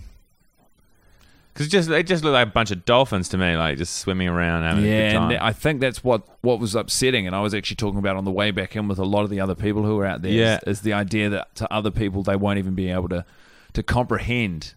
'cause 1.53 1.67
because 1.67 1.67
just 1.67 1.89
they 1.89 2.03
just 2.03 2.23
look 2.23 2.33
like 2.33 2.47
a 2.47 2.51
bunch 2.51 2.71
of 2.71 2.85
dolphins 2.85 3.27
to 3.29 3.37
me, 3.37 3.55
like 3.57 3.77
just 3.77 3.95
swimming 3.97 4.27
around 4.29 4.63
having 4.63 4.83
a 4.83 4.87
good 4.87 4.93
Yeah, 4.93 5.13
time. 5.13 5.31
and 5.31 5.39
I 5.39 5.51
think 5.51 5.81
that's 5.81 6.03
what 6.03 6.23
what 6.41 6.59
was 6.59 6.75
upsetting, 6.75 7.27
and 7.27 7.35
I 7.35 7.41
was 7.41 7.53
actually 7.53 7.75
talking 7.77 7.99
about 7.99 8.15
on 8.15 8.23
the 8.23 8.31
way 8.31 8.51
back 8.51 8.75
in 8.75 8.87
with 8.87 8.99
a 8.99 9.03
lot 9.05 9.23
of 9.23 9.29
the 9.29 9.41
other 9.41 9.55
people 9.55 9.83
who 9.83 9.95
were 9.97 10.05
out 10.05 10.21
there. 10.21 10.31
Yeah. 10.31 10.59
is, 10.65 10.77
is 10.77 10.81
the 10.81 10.93
idea 10.93 11.29
that 11.29 11.55
to 11.55 11.73
other 11.73 11.91
people 11.91 12.23
they 12.23 12.35
won't 12.37 12.59
even 12.59 12.75
be 12.75 12.89
able 12.89 13.09
to 13.09 13.25
to 13.73 13.83
comprehend 13.83 14.73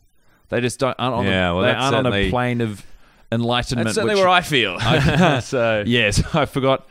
They 0.48 0.60
just 0.60 0.78
don't 0.80 0.96
aren't 0.98 1.14
on, 1.14 1.24
Yeah, 1.26 1.48
the, 1.50 1.54
well, 1.54 1.62
they 1.64 1.70
aren't 1.70 1.96
on 2.06 2.12
a 2.12 2.30
plane 2.30 2.60
of 2.60 2.84
enlightenment. 3.30 3.86
That's 3.86 3.94
certainly 3.94 4.14
which- 4.16 4.20
where 4.22 4.28
I 4.28 4.40
feel. 4.42 4.78
so, 5.40 5.82
yes, 5.86 6.22
I 6.34 6.44
forgot. 6.46 6.86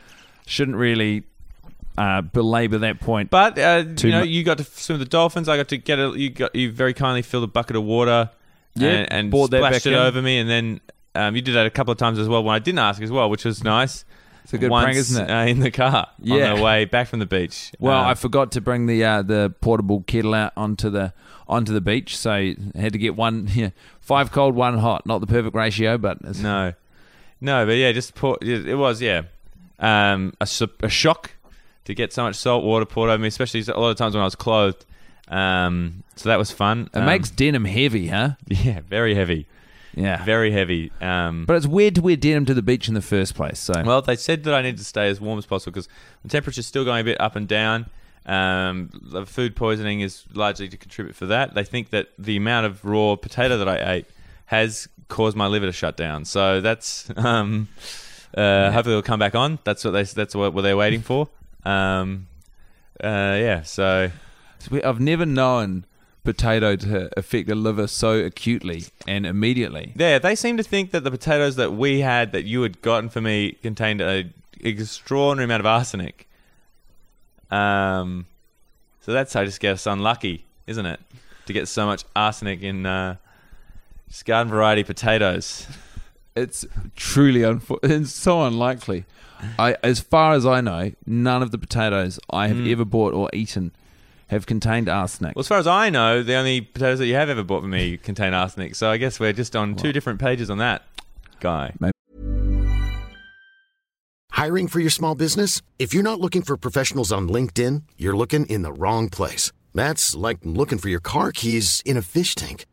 Shouldn't 0.46 0.76
really 0.76 1.22
uh, 1.98 2.22
belabor 2.22 2.78
that 2.78 3.00
point. 3.00 3.30
but 3.30 3.58
uh, 3.58 3.84
you 3.98 4.10
know, 4.10 4.20
mu- 4.20 4.26
you 4.26 4.44
got 4.44 4.58
to 4.58 4.64
swim 4.64 4.98
with 4.98 5.08
the 5.08 5.10
dolphins. 5.10 5.48
I 5.48 5.56
got 5.56 5.68
to 5.68 5.76
get 5.76 5.98
a. 5.98 6.12
You 6.16 6.30
got 6.30 6.54
you 6.54 6.70
very 6.72 6.94
kindly 6.94 7.22
filled 7.22 7.44
a 7.44 7.48
bucket 7.48 7.76
of 7.76 7.84
water. 7.84 8.30
Yeah, 8.74 8.88
and, 8.88 9.12
and 9.12 9.30
brought 9.30 9.50
that 9.50 9.58
splashed 9.58 9.84
back 9.84 9.92
it 9.92 9.94
in. 9.94 9.98
over 9.98 10.22
me, 10.22 10.38
and 10.38 10.48
then 10.48 10.80
um, 11.14 11.36
you 11.36 11.42
did 11.42 11.54
that 11.56 11.66
a 11.66 11.70
couple 11.70 11.92
of 11.92 11.98
times 11.98 12.18
as 12.18 12.26
well 12.28 12.42
when 12.42 12.54
I 12.54 12.58
didn't 12.58 12.78
ask 12.78 13.02
as 13.02 13.10
well, 13.10 13.28
which 13.28 13.44
was 13.44 13.62
nice. 13.62 14.04
It's 14.44 14.54
a 14.54 14.58
good 14.58 14.70
Once, 14.70 14.84
prank, 14.84 14.96
isn't 14.96 15.28
it? 15.28 15.30
Uh, 15.30 15.46
in 15.46 15.60
the 15.60 15.70
car 15.70 16.08
Yeah. 16.18 16.50
on 16.52 16.56
the 16.56 16.62
way 16.64 16.84
back 16.86 17.06
from 17.08 17.18
the 17.20 17.26
beach. 17.26 17.70
Well, 17.78 18.00
Um, 18.00 18.06
I 18.08 18.14
forgot 18.14 18.50
to 18.52 18.60
bring 18.60 18.86
the 18.86 19.04
uh, 19.04 19.22
the 19.22 19.54
portable 19.60 20.02
kettle 20.06 20.32
out 20.34 20.52
onto 20.56 20.88
the 20.90 21.12
onto 21.46 21.72
the 21.74 21.80
beach, 21.82 22.16
so 22.16 22.32
I 22.32 22.56
had 22.74 22.92
to 22.94 22.98
get 22.98 23.14
one 23.14 23.46
yeah, 23.54 23.70
five 24.00 24.32
cold, 24.32 24.54
one 24.56 24.78
hot. 24.78 25.04
Not 25.06 25.20
the 25.20 25.26
perfect 25.26 25.54
ratio, 25.54 25.98
but 25.98 26.16
it's, 26.24 26.38
No, 26.40 26.72
no, 27.42 27.66
but 27.66 27.72
yeah, 27.76 27.92
just 27.92 28.14
pour, 28.14 28.38
it 28.40 28.66
it 28.66 28.74
was 28.76 29.02
yeah, 29.02 29.22
um, 29.78 30.32
a, 30.40 30.48
a 30.82 30.88
shock 30.88 31.32
to 31.84 31.94
get 31.94 32.12
so 32.12 32.22
much 32.24 32.36
salt 32.36 32.64
water 32.64 32.84
poured 32.84 33.10
over 33.10 33.18
me, 33.20 33.28
especially 33.28 33.60
a 33.60 33.78
lot 33.78 33.90
of 33.90 33.96
times 33.96 34.14
when 34.14 34.22
I 34.22 34.24
was 34.24 34.34
clothed. 34.36 34.84
Um, 35.28 36.02
so 36.16 36.28
that 36.28 36.38
was 36.38 36.50
fun. 36.50 36.90
it 36.94 36.98
Um, 36.98 37.06
makes 37.06 37.30
denim 37.30 37.64
heavy, 37.64 38.08
huh? 38.08 38.30
yeah, 38.48 38.80
very 38.88 39.14
heavy, 39.14 39.46
Yeah, 39.94 40.24
very 40.24 40.50
heavy. 40.52 40.90
Um, 41.00 41.44
but 41.46 41.56
it's 41.56 41.66
weird 41.66 41.94
to 41.96 42.02
wear 42.02 42.16
denim 42.16 42.44
to 42.46 42.54
the 42.54 42.62
beach 42.62 42.88
in 42.88 42.94
the 42.94 43.02
first 43.02 43.34
place. 43.34 43.58
So 43.58 43.72
well, 43.84 44.02
they 44.02 44.16
said 44.16 44.44
that 44.44 44.54
I 44.54 44.62
need 44.62 44.78
to 44.78 44.84
stay 44.84 45.08
as 45.08 45.20
warm 45.20 45.38
as 45.38 45.46
possible 45.46 45.72
because 45.72 45.88
the 46.22 46.28
temperature's 46.28 46.66
still 46.66 46.84
going 46.84 47.00
a 47.00 47.04
bit 47.04 47.20
up 47.20 47.36
and 47.36 47.48
down. 47.48 47.86
Um, 48.24 48.90
the 49.02 49.26
food 49.26 49.56
poisoning 49.56 50.00
is 50.00 50.24
largely 50.32 50.68
to 50.68 50.76
contribute 50.76 51.16
for 51.16 51.26
that. 51.26 51.54
They 51.54 51.64
think 51.64 51.90
that 51.90 52.08
the 52.18 52.36
amount 52.36 52.66
of 52.66 52.84
raw 52.84 53.16
potato 53.16 53.58
that 53.58 53.68
I 53.68 53.94
ate 53.94 54.06
has 54.46 54.86
caused 55.08 55.36
my 55.36 55.46
liver 55.46 55.66
to 55.66 55.72
shut 55.72 55.96
down. 55.96 56.24
So 56.24 56.60
that's 56.60 57.10
um, 57.16 57.68
uh, 58.36 58.70
hopefully 58.70 58.94
it'll 58.94 59.02
come 59.02 59.18
back 59.18 59.34
on. 59.34 59.58
That's 59.64 59.84
what 59.84 59.90
they 59.92 60.04
that's 60.04 60.34
what, 60.34 60.52
what 60.54 60.62
they're 60.62 60.76
waiting 60.76 61.00
for. 61.02 61.28
Um, 61.64 62.28
uh, 63.02 63.36
yeah. 63.38 63.62
So 63.62 64.10
I've 64.84 65.00
never 65.00 65.26
known 65.26 65.86
potato 66.24 66.76
to 66.76 67.10
affect 67.16 67.48
the 67.48 67.54
liver 67.54 67.86
so 67.86 68.12
acutely 68.12 68.84
and 69.06 69.26
immediately. 69.26 69.92
yeah, 69.96 70.18
they 70.18 70.34
seem 70.34 70.56
to 70.56 70.62
think 70.62 70.92
that 70.92 71.02
the 71.04 71.10
potatoes 71.10 71.56
that 71.56 71.72
we 71.72 72.00
had 72.00 72.32
that 72.32 72.44
you 72.44 72.62
had 72.62 72.80
gotten 72.80 73.08
for 73.08 73.20
me 73.20 73.52
contained 73.62 74.00
a 74.00 74.30
extraordinary 74.60 75.44
amount 75.44 75.60
of 75.60 75.66
arsenic. 75.66 76.28
Um, 77.50 78.26
so 79.00 79.12
that's 79.12 79.34
I 79.34 79.44
just 79.44 79.60
guess 79.60 79.86
unlucky, 79.86 80.44
isn't 80.66 80.86
it, 80.86 81.00
to 81.46 81.52
get 81.52 81.66
so 81.68 81.86
much 81.86 82.04
arsenic 82.14 82.62
in 82.62 82.86
uh, 82.86 83.16
just 84.08 84.24
garden 84.24 84.50
variety 84.50 84.84
potatoes. 84.84 85.66
It's 86.34 86.64
truly 86.96 87.40
unfo- 87.40 87.78
it's 87.82 88.12
so 88.12 88.44
unlikely. 88.44 89.04
I, 89.58 89.76
as 89.82 90.00
far 90.00 90.34
as 90.34 90.46
I 90.46 90.60
know, 90.60 90.92
none 91.04 91.42
of 91.42 91.50
the 91.50 91.58
potatoes 91.58 92.18
I 92.30 92.48
have 92.48 92.58
hmm. 92.58 92.68
ever 92.68 92.84
bought 92.84 93.12
or 93.12 93.28
eaten 93.32 93.72
have 94.28 94.46
contained 94.46 94.88
arsenic. 94.88 95.36
Well, 95.36 95.40
as 95.40 95.48
far 95.48 95.58
as 95.58 95.66
I 95.66 95.90
know, 95.90 96.22
the 96.22 96.34
only 96.34 96.60
potatoes 96.60 97.00
that 97.00 97.06
you 97.06 97.14
have 97.14 97.28
ever 97.28 97.42
bought 97.42 97.62
for 97.62 97.68
me 97.68 97.96
contain 98.02 98.34
arsenic. 98.34 98.74
So 98.74 98.90
I 98.90 98.96
guess 98.96 99.20
we're 99.20 99.32
just 99.32 99.54
on 99.54 99.74
two 99.74 99.92
different 99.92 100.20
pages 100.20 100.48
on 100.48 100.58
that 100.58 100.84
guy. 101.40 101.74
Hiring 104.30 104.68
for 104.68 104.80
your 104.80 104.90
small 104.90 105.14
business? 105.14 105.60
If 105.78 105.92
you're 105.92 106.02
not 106.02 106.18
looking 106.18 106.42
for 106.42 106.56
professionals 106.56 107.12
on 107.12 107.28
LinkedIn, 107.28 107.82
you're 107.98 108.16
looking 108.16 108.46
in 108.46 108.62
the 108.62 108.72
wrong 108.72 109.08
place. 109.08 109.52
That's 109.74 110.16
like 110.16 110.38
looking 110.42 110.78
for 110.78 110.88
your 110.88 111.00
car 111.00 111.32
keys 111.32 111.82
in 111.84 111.96
a 111.96 112.02
fish 112.02 112.34
tank. 112.34 112.66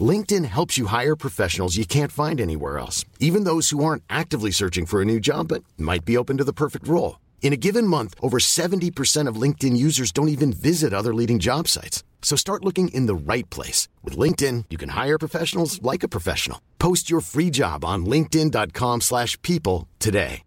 LinkedIn 0.00 0.44
helps 0.46 0.76
you 0.76 0.86
hire 0.86 1.14
professionals 1.14 1.76
you 1.76 1.86
can't 1.86 2.10
find 2.10 2.40
anywhere 2.40 2.78
else, 2.78 3.04
even 3.20 3.44
those 3.44 3.70
who 3.70 3.84
aren't 3.84 4.02
actively 4.10 4.50
searching 4.50 4.86
for 4.86 5.00
a 5.00 5.04
new 5.04 5.20
job 5.20 5.48
but 5.48 5.62
might 5.78 6.04
be 6.04 6.16
open 6.16 6.38
to 6.38 6.44
the 6.44 6.52
perfect 6.52 6.88
role. 6.88 7.20
In 7.42 7.52
a 7.52 7.58
given 7.58 7.86
month, 7.86 8.14
over 8.20 8.38
70% 8.38 9.28
of 9.28 9.36
LinkedIn 9.36 9.76
users 9.76 10.10
don't 10.10 10.34
even 10.36 10.52
visit 10.52 10.92
other 10.92 11.14
leading 11.14 11.38
job 11.38 11.68
sites. 11.68 12.02
So 12.22 12.36
start 12.36 12.64
looking 12.64 12.88
in 12.88 13.06
the 13.06 13.14
right 13.14 13.48
place. 13.50 13.86
With 14.02 14.16
LinkedIn, 14.16 14.64
you 14.70 14.78
can 14.78 14.88
hire 14.88 15.18
professionals 15.18 15.80
like 15.82 16.02
a 16.02 16.08
professional. 16.08 16.60
Post 16.80 17.10
your 17.10 17.20
free 17.20 17.50
job 17.50 17.84
on 17.84 18.06
linkedin.com 18.06 19.02
slash 19.02 19.40
people 19.42 19.86
today. 20.00 20.42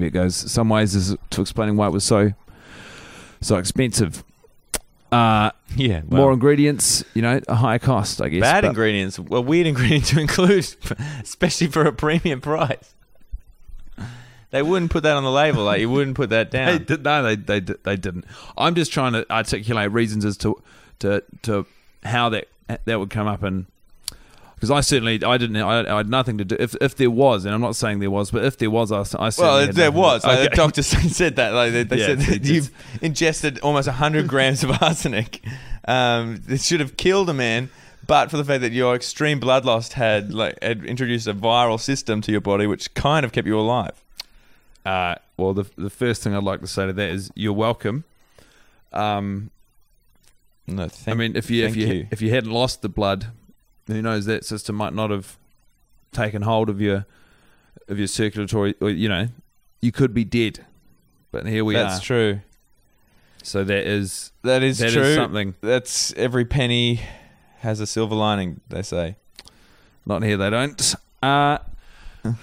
it 0.00 0.10
goes 0.10 0.36
some 0.36 0.68
ways 0.68 1.16
to 1.30 1.40
explaining 1.40 1.76
why 1.76 1.88
it 1.88 1.92
was 1.92 2.04
so 2.04 2.32
so 3.40 3.56
expensive. 3.56 4.24
Uh, 5.10 5.50
Yeah, 5.76 6.02
more 6.08 6.32
ingredients, 6.32 7.04
you 7.14 7.22
know, 7.22 7.40
a 7.48 7.54
higher 7.54 7.78
cost, 7.78 8.20
I 8.20 8.28
guess. 8.28 8.40
bad 8.42 8.62
but- 8.62 8.68
ingredients, 8.68 9.18
well, 9.18 9.42
weird 9.44 9.66
ingredient 9.66 10.04
to 10.06 10.20
include, 10.20 10.66
especially 11.22 11.68
for 11.68 11.82
a 11.86 11.92
premium 11.92 12.40
price. 12.40 12.94
They 14.50 14.62
wouldn't 14.62 14.90
put 14.90 15.02
that 15.02 15.14
on 15.14 15.24
the 15.24 15.30
label. 15.30 15.64
Like 15.64 15.80
you 15.80 15.90
wouldn't 15.90 16.16
put 16.16 16.30
that 16.30 16.50
They 16.50 16.58
down. 16.58 16.84
did, 16.84 17.04
no, 17.04 17.22
they, 17.22 17.36
they 17.36 17.60
they 17.60 17.96
didn't. 17.96 18.24
I'm 18.56 18.74
just 18.74 18.90
trying 18.92 19.12
to 19.12 19.30
articulate 19.30 19.92
reasons 19.92 20.24
as 20.24 20.38
to 20.38 20.62
to 21.00 21.22
to 21.42 21.66
how 22.02 22.30
that 22.30 22.48
that 22.86 22.98
would 22.98 23.10
come 23.10 23.26
up 23.26 23.42
and 23.42 23.66
because 24.58 24.70
I 24.70 24.80
certainly 24.80 25.22
I 25.22 25.38
didn't 25.38 25.56
I, 25.56 25.94
I 25.94 25.98
had 25.98 26.10
nothing 26.10 26.36
to 26.38 26.44
do 26.44 26.56
if 26.58 26.74
if 26.80 26.96
there 26.96 27.10
was 27.10 27.44
and 27.44 27.54
I'm 27.54 27.60
not 27.60 27.76
saying 27.76 28.00
there 28.00 28.10
was 28.10 28.30
but 28.32 28.44
if 28.44 28.58
there 28.58 28.70
was 28.70 28.90
I, 28.90 29.00
I 29.00 29.30
certainly 29.30 29.64
Well, 29.66 29.72
there 29.72 29.92
was. 29.92 30.24
Like, 30.24 30.38
Okay. 30.40 30.48
The 30.48 30.56
doctor 30.56 30.82
said 31.22 31.36
that. 31.36 31.52
Like 31.54 31.72
they, 31.72 31.84
they 31.84 31.98
Yeah, 31.98 32.06
said 32.06 32.18
that 32.20 32.44
you've 32.44 32.70
ingested 33.02 33.60
almost 33.60 33.86
100 33.86 34.26
grams 34.34 34.64
of 34.64 34.82
arsenic. 34.82 35.42
Um, 35.86 36.42
this 36.44 36.66
should 36.66 36.80
have 36.80 36.96
killed 36.96 37.30
a 37.30 37.34
man, 37.34 37.70
but 38.06 38.30
for 38.30 38.36
the 38.36 38.44
fact 38.44 38.60
that 38.62 38.72
your 38.72 38.94
extreme 38.94 39.38
blood 39.40 39.64
loss 39.64 39.92
had 39.92 40.32
like 40.34 40.58
had 40.62 40.84
introduced 40.84 41.26
a 41.26 41.34
viral 41.34 41.78
system 41.80 42.20
to 42.22 42.32
your 42.32 42.40
body, 42.40 42.66
which 42.66 42.92
kind 42.94 43.24
of 43.24 43.32
kept 43.32 43.46
you 43.46 43.58
alive. 43.58 43.92
Uh, 44.84 45.14
well, 45.36 45.54
the 45.54 45.64
the 45.76 45.90
first 45.90 46.22
thing 46.22 46.34
I'd 46.34 46.42
like 46.42 46.60
to 46.60 46.66
say 46.66 46.86
to 46.86 46.92
that 46.92 47.08
is 47.10 47.30
you're 47.34 47.52
welcome. 47.52 48.04
Um, 48.92 49.50
No, 50.66 50.88
I 51.06 51.14
mean, 51.14 51.36
if 51.36 51.50
you 51.50 51.64
if 51.64 51.74
thank 51.74 51.86
you, 51.86 52.06
if 52.10 52.20
you 52.20 52.30
hadn't 52.30 52.50
lost 52.50 52.82
the 52.82 52.88
blood, 52.88 53.28
who 53.88 54.02
knows 54.02 54.26
that 54.26 54.44
system 54.44 54.76
might 54.76 54.94
not 54.94 55.10
have 55.10 55.36
taken 56.12 56.42
hold 56.42 56.68
of 56.68 56.80
your 56.80 57.06
of 57.88 57.98
your 57.98 58.06
circulatory, 58.06 58.74
or 58.80 58.90
you 58.90 59.08
know, 59.08 59.28
you 59.80 59.90
could 59.92 60.14
be 60.14 60.24
dead. 60.24 60.64
But 61.30 61.46
here 61.46 61.64
we 61.64 61.74
are. 61.76 61.84
that's 61.84 62.00
true. 62.02 62.40
So 63.42 63.64
that 63.64 63.86
is 63.86 64.32
That 64.42 64.62
is 64.62 64.78
that 64.78 64.88
is 64.88 64.94
true. 64.94 65.14
something. 65.14 65.54
That's 65.60 66.12
every 66.14 66.44
penny 66.44 67.00
has 67.58 67.80
a 67.80 67.86
silver 67.86 68.14
lining. 68.14 68.60
They 68.68 68.82
say. 68.82 69.16
Not 70.06 70.22
here, 70.22 70.36
they 70.36 70.50
don't. 70.50 70.94
Uh, 71.22 71.58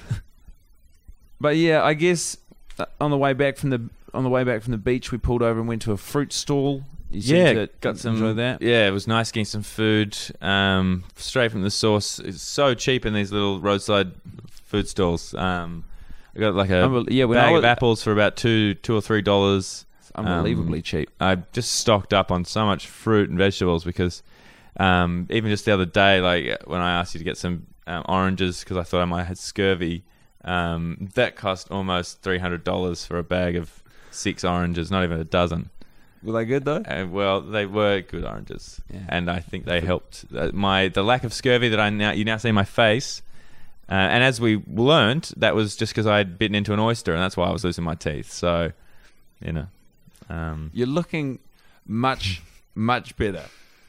but 1.42 1.58
yeah, 1.58 1.84
I 1.84 1.94
guess 1.94 2.38
uh, 2.78 2.86
on 3.02 3.12
the 3.12 3.18
way 3.18 3.34
back 3.34 3.58
from 3.58 3.70
the 3.72 3.90
on 4.14 4.24
the 4.24 4.30
way 4.30 4.44
back 4.44 4.62
from 4.62 4.72
the 4.72 4.78
beach, 4.78 5.12
we 5.12 5.18
pulled 5.18 5.42
over 5.42 5.60
and 5.60 5.68
went 5.68 5.82
to 5.84 5.92
a 5.92 5.98
fruit 5.98 6.32
stall. 6.32 6.84
Yeah, 7.24 7.66
got 7.82 7.98
some. 7.98 8.14
enjoy 8.16 8.34
that. 8.34 8.62
Yeah, 8.62 8.88
it 8.88 8.92
was 8.92 9.08
nice 9.08 9.32
getting 9.32 9.46
some 9.46 9.64
food 9.64 10.18
um, 10.42 11.04
straight 11.16 11.52
from 11.52 11.62
the 11.64 11.72
source. 11.72 12.20
It's 12.20 12.42
so 12.42 12.74
cheap 12.74 13.06
in 13.06 13.14
these 13.14 13.32
little 13.32 13.60
roadside 13.60 14.12
food 14.50 14.88
stalls. 14.88 15.34
Um, 15.34 15.84
I 16.36 16.40
got 16.40 16.56
like 16.56 16.70
a 16.70 16.74
Unbel- 16.74 17.08
yeah, 17.10 17.26
when 17.26 17.38
I 17.38 17.44
bag 17.44 17.54
was- 17.54 17.60
of 17.60 17.66
apples 17.66 18.04
for 18.04 18.12
about 18.12 18.36
two, 18.36 18.74
two 18.76 18.96
or 18.96 19.02
three 19.02 19.22
dollars. 19.22 19.86
Unbelievably 20.16 20.80
Um, 20.80 20.84
cheap. 20.84 21.10
I 21.20 21.36
just 21.52 21.74
stocked 21.74 22.14
up 22.14 22.32
on 22.32 22.46
so 22.46 22.66
much 22.66 22.88
fruit 22.88 23.30
and 23.30 23.38
vegetables 23.38 23.84
because 23.84 24.24
um, 24.80 25.28
even 25.30 25.50
just 25.52 25.66
the 25.66 25.74
other 25.74 25.86
day, 25.86 26.22
like 26.22 26.62
when 26.68 26.80
I 26.80 27.00
asked 27.00 27.14
you 27.16 27.20
to 27.20 27.24
get 27.26 27.38
some 27.38 27.68
um, 27.86 28.04
oranges 28.08 28.62
because 28.62 28.78
I 28.78 28.84
thought 28.84 29.02
I 29.02 29.06
might 29.06 29.26
have 29.26 29.38
scurvy, 29.38 30.04
um, 30.46 31.10
that 31.16 31.36
cost 31.36 31.70
almost 31.70 32.22
three 32.22 32.38
hundred 32.38 32.64
dollars 32.64 33.06
for 33.06 33.18
a 33.18 33.24
bag 33.24 33.56
of 33.58 33.84
six 34.12 34.44
oranges, 34.46 34.90
not 34.90 35.04
even 35.04 35.20
a 35.20 35.26
dozen. 35.26 35.70
Were 36.26 36.34
they 36.34 36.46
good 36.46 36.66
though? 36.66 36.78
Uh, 36.86 37.06
well, 37.10 37.40
they 37.40 37.66
were 37.66 38.02
good 38.02 38.26
oranges, 38.26 38.82
Yeah. 38.92 39.02
and 39.10 39.30
I 39.30 39.40
think 39.40 39.66
they 39.66 39.80
helped 39.80 40.26
uh, 40.36 40.50
my 40.54 40.88
the 40.90 41.04
lack 41.04 41.24
of 41.24 41.32
scurvy 41.34 41.70
that 41.70 41.80
I 41.80 41.90
now 41.92 42.12
you 42.12 42.26
now 42.26 42.38
see 42.38 42.52
my 42.52 42.66
face. 42.66 43.22
Uh, 43.88 43.94
and 43.94 44.24
as 44.24 44.42
we 44.42 44.64
learned, 44.68 45.32
that 45.38 45.54
was 45.54 45.76
just 45.76 45.94
because 45.94 46.08
I 46.08 46.18
had 46.18 46.40
bitten 46.40 46.56
into 46.56 46.74
an 46.74 46.80
oyster, 46.80 47.14
and 47.14 47.22
that's 47.22 47.38
why 47.38 47.46
I 47.48 47.52
was 47.52 47.64
losing 47.64 47.84
my 47.84 47.94
teeth. 47.94 48.32
So, 48.32 48.72
you 49.40 49.54
know, 49.54 49.68
um, 50.28 50.72
You're 50.74 50.88
looking 50.88 51.38
much, 51.86 52.42
much 52.74 53.16
better. 53.16 53.44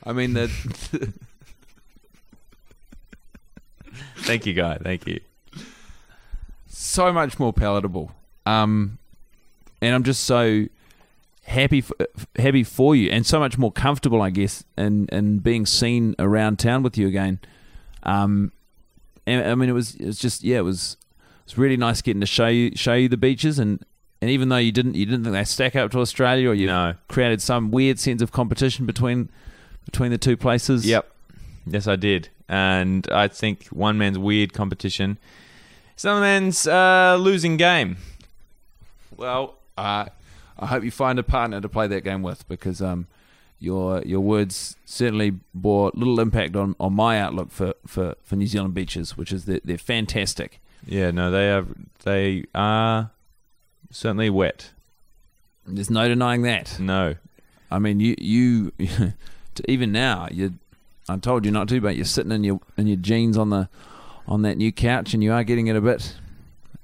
I 0.04 0.12
mean, 0.12 0.34
the, 0.34 0.48
thank 4.18 4.44
you, 4.46 4.52
guy. 4.52 4.76
Thank 4.76 5.06
you. 5.06 5.20
so 6.68 7.10
much 7.12 7.38
more 7.38 7.52
palatable. 7.54 8.12
Um, 8.44 8.98
and 9.80 9.94
I'm 9.94 10.04
just 10.04 10.24
so 10.24 10.66
happy 11.46 11.80
for, 11.80 11.94
happy 12.36 12.64
for 12.64 12.94
you, 12.94 13.10
and 13.10 13.24
so 13.26 13.38
much 13.38 13.56
more 13.58 13.72
comfortable, 13.72 14.20
I 14.22 14.30
guess, 14.30 14.64
in 14.76 15.06
in 15.12 15.38
being 15.38 15.66
seen 15.66 16.14
around 16.18 16.58
town 16.58 16.82
with 16.82 16.96
you 16.98 17.06
again. 17.08 17.38
Um, 18.02 18.52
and, 19.26 19.46
I 19.48 19.54
mean, 19.54 19.68
it 19.68 19.72
was 19.72 19.94
it 19.96 20.06
was 20.06 20.18
just 20.18 20.42
yeah, 20.44 20.58
it 20.58 20.62
was 20.64 20.96
it 21.10 21.46
was 21.46 21.58
really 21.58 21.76
nice 21.76 22.02
getting 22.02 22.20
to 22.20 22.26
show 22.26 22.46
you 22.48 22.72
show 22.76 22.94
you 22.94 23.08
the 23.08 23.16
beaches, 23.16 23.58
and 23.58 23.84
and 24.20 24.30
even 24.30 24.48
though 24.48 24.56
you 24.56 24.72
didn't 24.72 24.94
you 24.94 25.06
didn't 25.06 25.24
think 25.24 25.34
they 25.34 25.44
stack 25.44 25.76
up 25.76 25.90
to 25.92 25.98
Australia, 26.00 26.50
or 26.50 26.54
you 26.54 26.66
No. 26.66 26.94
created 27.08 27.40
some 27.42 27.70
weird 27.70 27.98
sense 27.98 28.22
of 28.22 28.32
competition 28.32 28.86
between 28.86 29.28
between 29.84 30.10
the 30.10 30.18
two 30.18 30.36
places. 30.36 30.86
Yep. 30.86 31.10
Yes, 31.66 31.86
I 31.86 31.96
did. 31.96 32.28
And 32.48 33.08
I 33.10 33.26
think 33.26 33.66
one 33.66 33.98
man's 33.98 34.18
weird 34.18 34.52
competition 34.52 35.18
another 36.02 36.20
man's 36.20 36.66
uh, 36.66 37.16
losing 37.18 37.56
game. 37.56 37.96
Well, 39.16 39.54
uh, 39.78 40.06
I 40.58 40.66
hope 40.66 40.84
you 40.84 40.90
find 40.90 41.18
a 41.18 41.22
partner 41.22 41.60
to 41.60 41.68
play 41.68 41.86
that 41.86 42.02
game 42.02 42.22
with 42.22 42.46
because 42.48 42.80
um, 42.80 43.06
your 43.58 44.02
your 44.02 44.20
words 44.20 44.76
certainly 44.84 45.34
bore 45.54 45.90
little 45.94 46.20
impact 46.20 46.56
on, 46.56 46.76
on 46.78 46.92
my 46.92 47.20
outlook 47.20 47.50
for, 47.50 47.74
for, 47.86 48.14
for 48.22 48.36
New 48.36 48.46
Zealand 48.46 48.74
beaches, 48.74 49.16
which 49.16 49.32
is 49.32 49.44
that 49.46 49.66
they're 49.66 49.78
fantastic. 49.78 50.60
Yeah, 50.86 51.10
no, 51.10 51.30
they 51.30 51.50
are 51.50 51.66
they 52.04 52.44
are 52.54 53.10
certainly 53.90 54.30
wet. 54.30 54.70
There's 55.66 55.90
no 55.90 56.06
denying 56.08 56.42
that. 56.42 56.78
No. 56.78 57.16
I 57.70 57.78
mean, 57.78 58.00
you 58.00 58.14
you 58.18 58.72
even 59.68 59.92
now 59.92 60.28
you. 60.30 60.54
I 61.08 61.16
told 61.18 61.44
you 61.44 61.52
not 61.52 61.68
to, 61.68 61.80
but 61.80 61.94
you're 61.94 62.04
sitting 62.04 62.32
in 62.32 62.42
your 62.42 62.60
in 62.76 62.86
your 62.88 62.96
jeans 62.96 63.36
on 63.36 63.50
the 63.50 63.68
on 64.26 64.42
that 64.42 64.56
new 64.56 64.72
couch, 64.72 65.14
and 65.14 65.22
you 65.22 65.32
are 65.32 65.44
getting 65.44 65.68
it 65.68 65.76
a 65.76 65.80
bit. 65.80 66.14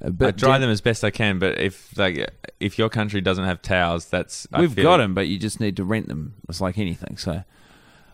A 0.05 0.11
bit 0.11 0.27
I 0.27 0.31
dry 0.33 0.51
damp. 0.53 0.63
them 0.63 0.71
as 0.71 0.81
best 0.81 1.05
I 1.05 1.11
can, 1.11 1.39
but 1.39 1.59
if 1.61 1.97
like 1.97 2.29
if 2.61 2.77
your 2.79 2.89
country 2.89 3.21
doesn't 3.21 3.45
have 3.45 3.63
towels, 3.63 4.07
that's 4.07 4.47
I 4.53 4.61
We've 4.61 4.73
feel 4.75 4.83
got 4.85 4.97
them, 4.99 5.15
but 5.15 5.29
you 5.29 5.39
just 5.39 5.61
need 5.61 5.77
to 5.77 5.85
rent 5.85 6.09
them. 6.09 6.35
It's 6.49 6.61
like 6.61 6.77
anything. 6.77 7.17
So 7.17 7.45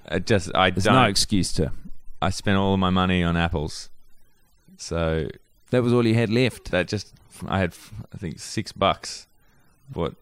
I 0.09 0.19
just 0.19 0.51
I 0.55 0.69
there's 0.71 0.85
don't. 0.85 0.95
no 0.95 1.05
excuse 1.05 1.53
to. 1.55 1.73
I 2.21 2.31
spent 2.31 2.59
all 2.59 2.75
of 2.75 2.81
my 2.81 2.91
money 2.91 3.23
on 3.25 3.37
apples, 3.37 3.89
so 4.77 5.29
That 5.71 5.83
was 5.83 5.93
all 5.93 6.07
you 6.07 6.15
had 6.15 6.31
left. 6.31 6.71
that 6.73 6.89
just 6.89 7.15
I 7.47 7.59
had 7.61 7.75
I 8.13 8.19
think 8.19 8.39
six 8.39 8.71
bucks, 8.73 9.27
bought 9.89 10.15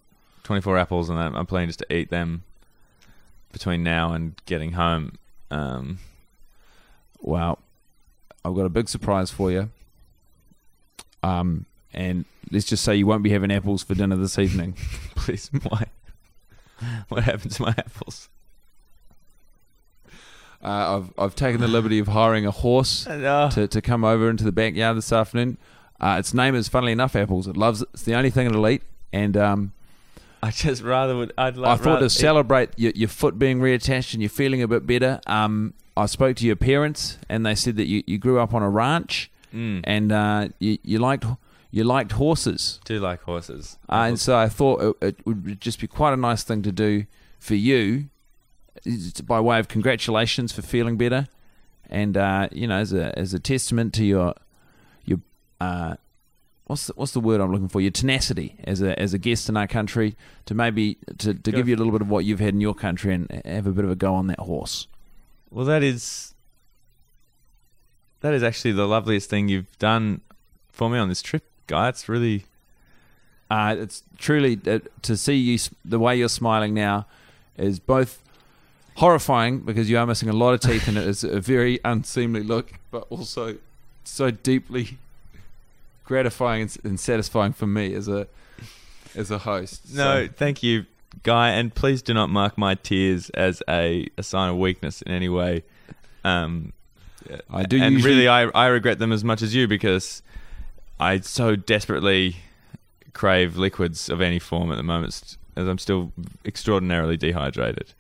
twenty 0.44 0.60
four 0.62 0.78
apples, 0.78 1.08
and 1.10 1.18
I'm 1.18 1.46
planning 1.46 1.68
just 1.68 1.80
to 1.80 1.92
eat 1.92 2.10
them 2.10 2.44
between 3.52 3.82
now 3.82 4.12
and 4.12 4.40
getting 4.46 4.72
home. 4.72 5.18
Um, 5.50 5.98
Well, 7.20 7.58
I've 8.44 8.54
got 8.54 8.66
a 8.66 8.68
big 8.68 8.88
surprise 8.88 9.30
for 9.32 9.50
you. 9.50 9.70
Um, 11.26 11.66
and 11.92 12.24
let's 12.50 12.66
just 12.66 12.84
say 12.84 12.94
you 12.94 13.06
won't 13.06 13.22
be 13.22 13.30
having 13.30 13.50
apples 13.50 13.82
for 13.82 13.94
dinner 13.94 14.16
this 14.16 14.38
evening. 14.38 14.74
please, 15.16 15.50
why? 15.62 15.86
What 17.08 17.24
happened 17.24 17.52
to 17.52 17.62
my 17.62 17.74
apples? 17.76 18.28
Uh, 20.62 20.98
I've 20.98 21.12
I've 21.18 21.34
taken 21.34 21.60
the 21.60 21.68
liberty 21.68 21.98
of 21.98 22.08
hiring 22.08 22.46
a 22.46 22.50
horse 22.50 23.06
No. 23.08 23.48
to, 23.52 23.66
to 23.68 23.80
come 23.80 24.04
over 24.04 24.28
into 24.28 24.44
the 24.44 24.52
backyard 24.52 24.96
this 24.96 25.12
afternoon. 25.12 25.58
Uh, 26.00 26.16
its 26.18 26.34
name 26.34 26.54
is, 26.54 26.68
funnily 26.68 26.92
enough, 26.92 27.16
Apples. 27.16 27.46
It 27.46 27.56
loves 27.56 27.80
it. 27.80 27.88
It's 27.94 28.02
the 28.02 28.14
only 28.14 28.28
thing 28.28 28.46
it'll 28.46 28.68
eat. 28.68 28.82
And 29.14 29.34
um, 29.36 29.72
I 30.42 30.50
just 30.50 30.82
rather 30.82 31.16
would. 31.16 31.32
I'd 31.38 31.56
like. 31.56 31.80
I 31.80 31.82
thought 31.82 32.00
to 32.00 32.10
celebrate 32.10 32.70
your, 32.76 32.92
your 32.94 33.08
foot 33.08 33.38
being 33.38 33.60
reattached 33.60 34.12
and 34.12 34.22
you're 34.22 34.28
feeling 34.28 34.60
a 34.60 34.68
bit 34.68 34.86
better. 34.86 35.20
Um, 35.26 35.72
I 35.96 36.04
spoke 36.04 36.36
to 36.36 36.46
your 36.46 36.56
parents 36.56 37.16
and 37.30 37.46
they 37.46 37.54
said 37.54 37.76
that 37.76 37.86
you, 37.86 38.02
you 38.06 38.18
grew 38.18 38.38
up 38.38 38.52
on 38.52 38.62
a 38.62 38.68
ranch 38.68 39.30
Mm, 39.54 39.80
and 39.84 40.12
uh, 40.12 40.48
you, 40.58 40.78
you 40.82 40.98
liked 40.98 41.24
you 41.70 41.84
liked 41.84 42.12
horses. 42.12 42.80
do 42.84 42.98
like 42.98 43.22
horses. 43.22 43.78
Uh, 43.88 44.06
and 44.08 44.20
so 44.20 44.36
I 44.36 44.48
thought 44.48 44.96
it, 45.02 45.06
it 45.18 45.26
would 45.26 45.60
just 45.60 45.80
be 45.80 45.86
quite 45.86 46.12
a 46.12 46.16
nice 46.16 46.42
thing 46.42 46.62
to 46.62 46.72
do 46.72 47.04
for 47.38 47.54
you, 47.54 48.08
by 49.24 49.40
way 49.40 49.58
of 49.58 49.68
congratulations 49.68 50.52
for 50.52 50.62
feeling 50.62 50.96
better, 50.96 51.28
and 51.88 52.16
uh, 52.16 52.48
you 52.52 52.66
know, 52.66 52.76
as 52.76 52.92
a 52.92 53.16
as 53.18 53.34
a 53.34 53.38
testament 53.38 53.94
to 53.94 54.04
your 54.04 54.34
your 55.04 55.20
uh, 55.60 55.96
what's 56.66 56.86
the, 56.86 56.92
what's 56.96 57.12
the 57.12 57.20
word 57.20 57.40
I'm 57.40 57.52
looking 57.52 57.68
for? 57.68 57.80
Your 57.80 57.90
tenacity 57.90 58.56
as 58.64 58.82
a 58.82 58.98
as 58.98 59.14
a 59.14 59.18
guest 59.18 59.48
in 59.48 59.56
our 59.56 59.66
country 59.66 60.16
to 60.46 60.54
maybe 60.54 60.98
to, 61.18 61.34
to 61.34 61.50
Go 61.50 61.56
give 61.56 61.68
you 61.68 61.76
a 61.76 61.78
little 61.78 61.92
bit 61.92 62.02
of 62.02 62.08
what 62.10 62.24
you've 62.24 62.40
had 62.40 62.54
in 62.54 62.60
your 62.60 62.74
country 62.74 63.14
and 63.14 63.30
have 63.44 63.66
a 63.66 63.72
bit 63.72 63.84
of 63.84 63.90
a 63.90 63.96
go 63.96 64.14
on 64.14 64.26
that 64.28 64.40
horse. 64.40 64.86
Well, 65.50 65.64
that 65.66 65.82
is 65.82 66.34
that 68.26 68.34
is 68.34 68.42
actually 68.42 68.72
the 68.72 68.86
loveliest 68.88 69.30
thing 69.30 69.48
you've 69.48 69.78
done 69.78 70.20
for 70.72 70.90
me 70.90 70.98
on 70.98 71.08
this 71.08 71.22
trip, 71.22 71.44
guy. 71.68 71.88
It's 71.88 72.08
really 72.08 72.44
Uh, 73.48 73.76
it's 73.78 74.02
truly 74.18 74.58
uh, 74.66 74.80
to 75.02 75.16
see 75.16 75.36
you 75.36 75.56
the 75.84 76.00
way 76.00 76.16
you're 76.16 76.28
smiling 76.28 76.74
now 76.74 77.06
is 77.56 77.78
both 77.78 78.20
horrifying 78.96 79.60
because 79.60 79.88
you 79.88 79.96
are 79.96 80.04
missing 80.06 80.28
a 80.28 80.32
lot 80.32 80.52
of 80.54 80.60
teeth 80.60 80.88
and 80.88 80.98
it 80.98 81.06
is 81.06 81.22
a 81.22 81.40
very 81.40 81.78
unseemly 81.84 82.42
look, 82.42 82.72
but 82.90 83.06
also 83.10 83.56
so 84.02 84.32
deeply 84.32 84.98
gratifying 86.04 86.62
and, 86.62 86.76
and 86.82 86.98
satisfying 86.98 87.52
for 87.52 87.68
me 87.68 87.94
as 87.94 88.08
a 88.08 88.26
as 89.14 89.30
a 89.30 89.38
host. 89.38 89.94
no. 89.94 90.26
So, 90.26 90.32
Thank 90.36 90.64
you, 90.64 90.86
guy, 91.22 91.50
and 91.50 91.72
please 91.72 92.02
do 92.02 92.12
not 92.12 92.28
mark 92.28 92.58
my 92.58 92.74
tears 92.74 93.30
as 93.30 93.62
a, 93.68 94.08
a 94.18 94.24
sign 94.24 94.50
of 94.50 94.56
weakness 94.56 95.02
in 95.02 95.12
any 95.12 95.28
way. 95.28 95.62
Um, 96.24 96.72
I 97.50 97.64
do 97.64 97.80
and 97.80 97.94
usually- 97.94 98.14
really, 98.14 98.28
I 98.28 98.42
I 98.54 98.66
regret 98.66 98.98
them 98.98 99.12
as 99.12 99.22
much 99.24 99.42
as 99.42 99.54
you 99.54 99.66
because 99.68 100.22
I 101.00 101.20
so 101.20 101.56
desperately 101.56 102.36
crave 103.12 103.56
liquids 103.56 104.08
of 104.08 104.20
any 104.20 104.38
form 104.38 104.70
at 104.72 104.76
the 104.76 104.82
moment, 104.82 105.36
as 105.56 105.68
I'm 105.68 105.78
still 105.78 106.12
extraordinarily 106.44 107.16
dehydrated. 107.16 107.92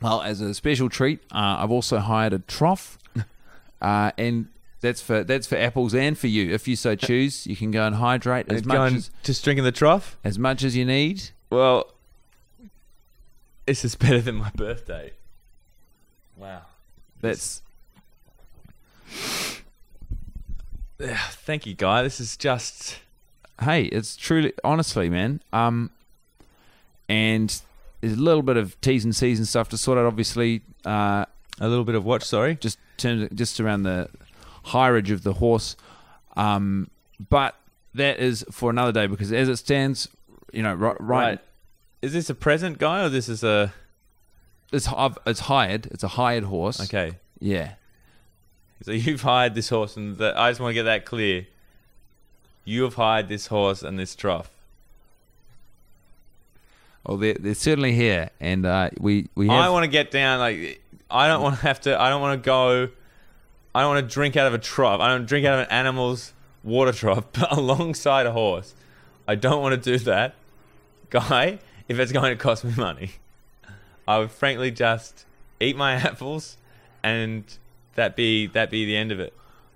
well, 0.00 0.22
as 0.22 0.40
a 0.40 0.54
special 0.54 0.88
treat, 0.88 1.20
uh, 1.32 1.56
I've 1.58 1.70
also 1.70 1.98
hired 1.98 2.32
a 2.32 2.38
trough, 2.40 2.98
uh, 3.82 4.12
and 4.18 4.46
that's 4.80 5.00
for 5.02 5.22
that's 5.24 5.46
for 5.46 5.56
apples 5.56 5.94
and 5.94 6.16
for 6.18 6.26
you. 6.26 6.52
If 6.54 6.66
you 6.66 6.74
so 6.76 6.94
choose, 6.96 7.46
you 7.46 7.54
can 7.56 7.70
go 7.70 7.84
and 7.86 7.96
hydrate 7.96 8.46
as 8.48 8.58
And 8.58 8.66
much 8.66 8.74
going 8.76 8.96
as 8.96 9.10
just 9.22 9.44
drinking 9.44 9.64
the 9.64 9.72
trough. 9.72 10.16
as 10.24 10.38
much 10.38 10.64
as 10.64 10.74
you 10.76 10.84
need. 10.84 11.30
Well, 11.50 11.92
this 13.66 13.84
is 13.84 13.94
better 13.94 14.20
than 14.20 14.36
my 14.36 14.50
birthday. 14.56 15.12
Wow. 16.36 16.62
That's 17.20 17.62
Thank 21.00 21.66
you, 21.66 21.74
guy. 21.74 22.02
This 22.02 22.20
is 22.20 22.36
just. 22.36 22.98
hey, 23.62 23.84
it's 23.84 24.16
truly, 24.16 24.52
honestly, 24.64 25.08
man. 25.08 25.40
Um, 25.52 25.90
and 27.08 27.60
there's 28.00 28.14
a 28.14 28.20
little 28.20 28.42
bit 28.42 28.56
of 28.56 28.78
T's 28.80 29.04
and 29.04 29.14
C's 29.16 29.38
and 29.38 29.48
stuff 29.48 29.68
to 29.70 29.78
sort 29.78 29.98
out. 29.98 30.04
Obviously, 30.06 30.62
uh, 30.84 31.24
A 31.60 31.68
little 31.68 31.84
bit 31.84 31.94
of 31.94 32.04
what? 32.04 32.22
Sorry. 32.22 32.56
just 32.56 32.78
terms 32.98 33.28
just 33.34 33.60
around 33.60 33.82
the 33.84 34.08
hireage 34.64 35.10
of 35.10 35.22
the 35.22 35.34
horse. 35.34 35.76
Um, 36.36 36.90
but 37.28 37.54
that 37.94 38.18
is 38.20 38.44
for 38.50 38.70
another 38.70 38.92
day 38.92 39.06
because 39.06 39.32
as 39.32 39.48
it 39.48 39.56
stands, 39.56 40.08
you 40.52 40.62
know, 40.62 40.74
right, 40.74 40.96
right, 41.00 41.38
Is 42.02 42.12
this 42.12 42.30
a 42.30 42.34
present, 42.34 42.78
guy, 42.78 43.02
or 43.04 43.08
this 43.08 43.28
is 43.28 43.42
a? 43.42 43.72
it's 44.72 44.86
I've, 44.88 45.18
it's 45.26 45.40
hired. 45.40 45.86
It's 45.86 46.04
a 46.04 46.08
hired 46.08 46.44
horse. 46.44 46.80
Okay. 46.80 47.16
Yeah. 47.40 47.72
So 48.82 48.92
you've 48.92 49.22
hired 49.22 49.54
this 49.54 49.68
horse, 49.68 49.96
and 49.96 50.16
the, 50.16 50.38
I 50.38 50.50
just 50.50 50.60
want 50.60 50.70
to 50.70 50.74
get 50.74 50.84
that 50.84 51.04
clear. 51.04 51.46
You 52.64 52.84
have 52.84 52.94
hired 52.94 53.28
this 53.28 53.48
horse 53.48 53.82
and 53.82 53.98
this 53.98 54.14
trough. 54.14 54.50
Well, 57.06 57.16
they're, 57.16 57.34
they're 57.34 57.54
certainly 57.54 57.92
here, 57.92 58.30
and 58.40 58.66
uh, 58.66 58.90
we 58.98 59.28
we 59.34 59.48
have. 59.48 59.64
I 59.64 59.70
want 59.70 59.84
to 59.84 59.90
get 59.90 60.10
down. 60.10 60.38
Like 60.38 60.80
I 61.10 61.28
don't 61.28 61.42
want 61.42 61.56
to 61.56 61.62
have 61.62 61.80
to. 61.82 62.00
I 62.00 62.10
don't 62.10 62.20
want 62.20 62.42
to 62.42 62.44
go. 62.44 62.88
I 63.74 63.80
don't 63.80 63.94
want 63.94 64.08
to 64.08 64.14
drink 64.14 64.36
out 64.36 64.46
of 64.46 64.54
a 64.54 64.58
trough. 64.58 65.00
I 65.00 65.08
don't 65.08 65.26
drink 65.26 65.46
out 65.46 65.54
of 65.54 65.60
an 65.60 65.70
animal's 65.70 66.32
water 66.62 66.92
trough 66.92 67.24
but 67.32 67.52
alongside 67.56 68.26
a 68.26 68.32
horse. 68.32 68.74
I 69.26 69.34
don't 69.34 69.62
want 69.62 69.82
to 69.82 69.90
do 69.98 70.02
that, 70.04 70.34
guy. 71.08 71.58
If 71.88 71.98
it's 71.98 72.12
going 72.12 72.36
to 72.36 72.42
cost 72.42 72.64
me 72.64 72.72
money, 72.76 73.12
I 74.06 74.18
would 74.18 74.30
frankly 74.30 74.70
just 74.70 75.24
eat 75.58 75.76
my 75.76 75.92
apples, 75.94 76.56
and 77.02 77.44
that 77.94 78.16
be 78.16 78.46
that 78.48 78.70
be 78.70 78.84
the 78.84 78.96
end 78.96 79.12
of 79.12 79.20
it. 79.20 79.32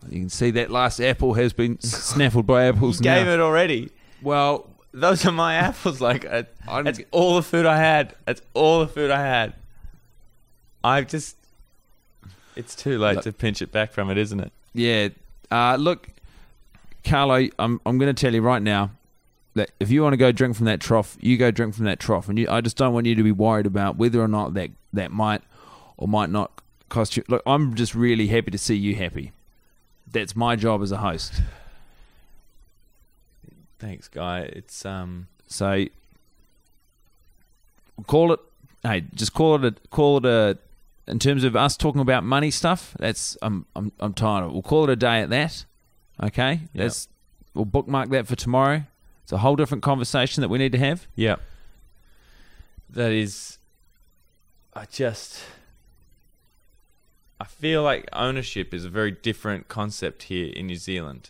you 0.08 0.20
can 0.20 0.28
see 0.30 0.50
that 0.52 0.70
last 0.70 1.00
apple 1.00 1.34
has 1.34 1.52
been 1.52 1.80
snaffled 1.80 2.46
by 2.46 2.64
apples 2.64 3.00
now. 3.00 3.16
Gave 3.16 3.26
it 3.28 3.40
already. 3.40 3.90
Well, 4.22 4.68
Those 4.92 5.26
are 5.26 5.32
my 5.32 5.54
apples. 5.54 6.00
Like 6.00 6.24
uh, 6.24 6.44
that's 6.82 7.00
all 7.10 7.36
the 7.36 7.42
food 7.42 7.66
I 7.66 7.76
had. 7.78 8.14
That's 8.24 8.40
all 8.54 8.80
the 8.80 8.88
food 8.88 9.10
I 9.10 9.20
had. 9.20 9.54
I 10.82 11.02
just. 11.02 11.36
It's 12.56 12.74
too 12.76 12.98
late 12.98 13.16
Look- 13.16 13.24
to 13.24 13.32
pinch 13.32 13.60
it 13.62 13.72
back 13.72 13.92
from 13.92 14.10
it, 14.10 14.18
isn't 14.18 14.38
it? 14.40 14.52
Yeah. 14.74 15.08
Uh, 15.50 15.76
look, 15.76 16.08
Carlo, 17.04 17.48
I'm 17.58 17.80
I'm 17.84 17.98
going 17.98 18.14
to 18.14 18.18
tell 18.20 18.32
you 18.34 18.42
right 18.42 18.62
now 18.62 18.90
that 19.54 19.70
if 19.80 19.90
you 19.90 20.02
want 20.02 20.12
to 20.14 20.16
go 20.16 20.30
drink 20.32 20.56
from 20.56 20.66
that 20.66 20.80
trough, 20.80 21.16
you 21.20 21.36
go 21.36 21.50
drink 21.50 21.74
from 21.74 21.84
that 21.86 21.98
trough, 22.00 22.28
and 22.28 22.38
you, 22.38 22.46
I 22.48 22.60
just 22.60 22.76
don't 22.76 22.92
want 22.94 23.06
you 23.06 23.14
to 23.14 23.22
be 23.22 23.32
worried 23.32 23.66
about 23.66 23.96
whether 23.96 24.20
or 24.22 24.28
not 24.28 24.54
that 24.54 24.70
that 24.92 25.10
might 25.10 25.42
or 25.96 26.06
might 26.08 26.30
not 26.30 26.50
cost 26.94 27.16
you. 27.16 27.24
Look, 27.28 27.42
I'm 27.44 27.74
just 27.74 27.94
really 27.94 28.28
happy 28.28 28.52
to 28.52 28.58
see 28.58 28.76
you 28.76 28.94
happy. 28.94 29.32
That's 30.10 30.36
my 30.36 30.54
job 30.54 30.80
as 30.80 30.92
a 30.92 30.98
host. 30.98 31.42
Thanks, 33.80 34.06
guy. 34.08 34.40
It's 34.40 34.86
um. 34.86 35.26
So 35.48 35.86
call 38.06 38.32
it. 38.32 38.40
Hey, 38.82 39.04
just 39.14 39.34
call 39.34 39.56
it 39.56 39.64
a 39.64 39.88
call 39.88 40.18
it 40.18 40.24
a. 40.24 40.58
In 41.06 41.18
terms 41.18 41.44
of 41.44 41.54
us 41.54 41.76
talking 41.76 42.00
about 42.00 42.24
money 42.24 42.50
stuff, 42.50 42.96
that's 42.98 43.36
I'm 43.42 43.66
I'm 43.76 43.92
I'm 43.98 44.14
tired 44.14 44.44
of. 44.44 44.50
it. 44.50 44.52
We'll 44.54 44.62
call 44.62 44.84
it 44.84 44.90
a 44.90 44.96
day 44.96 45.20
at 45.20 45.30
that. 45.30 45.64
Okay, 46.22 46.60
that's 46.74 47.08
we'll 47.52 47.64
bookmark 47.64 48.08
that 48.10 48.26
for 48.26 48.36
tomorrow. 48.36 48.84
It's 49.24 49.32
a 49.32 49.38
whole 49.38 49.56
different 49.56 49.82
conversation 49.82 50.40
that 50.42 50.48
we 50.48 50.58
need 50.58 50.72
to 50.72 50.78
have. 50.78 51.06
Yeah. 51.16 51.36
That 52.90 53.10
is. 53.10 53.58
I 54.74 54.84
just. 54.86 55.42
I 57.44 57.46
feel 57.46 57.82
like 57.82 58.08
ownership 58.14 58.72
is 58.72 58.86
a 58.86 58.88
very 58.88 59.10
different 59.10 59.68
concept 59.68 60.22
here 60.24 60.50
in 60.56 60.66
New 60.66 60.76
Zealand. 60.76 61.28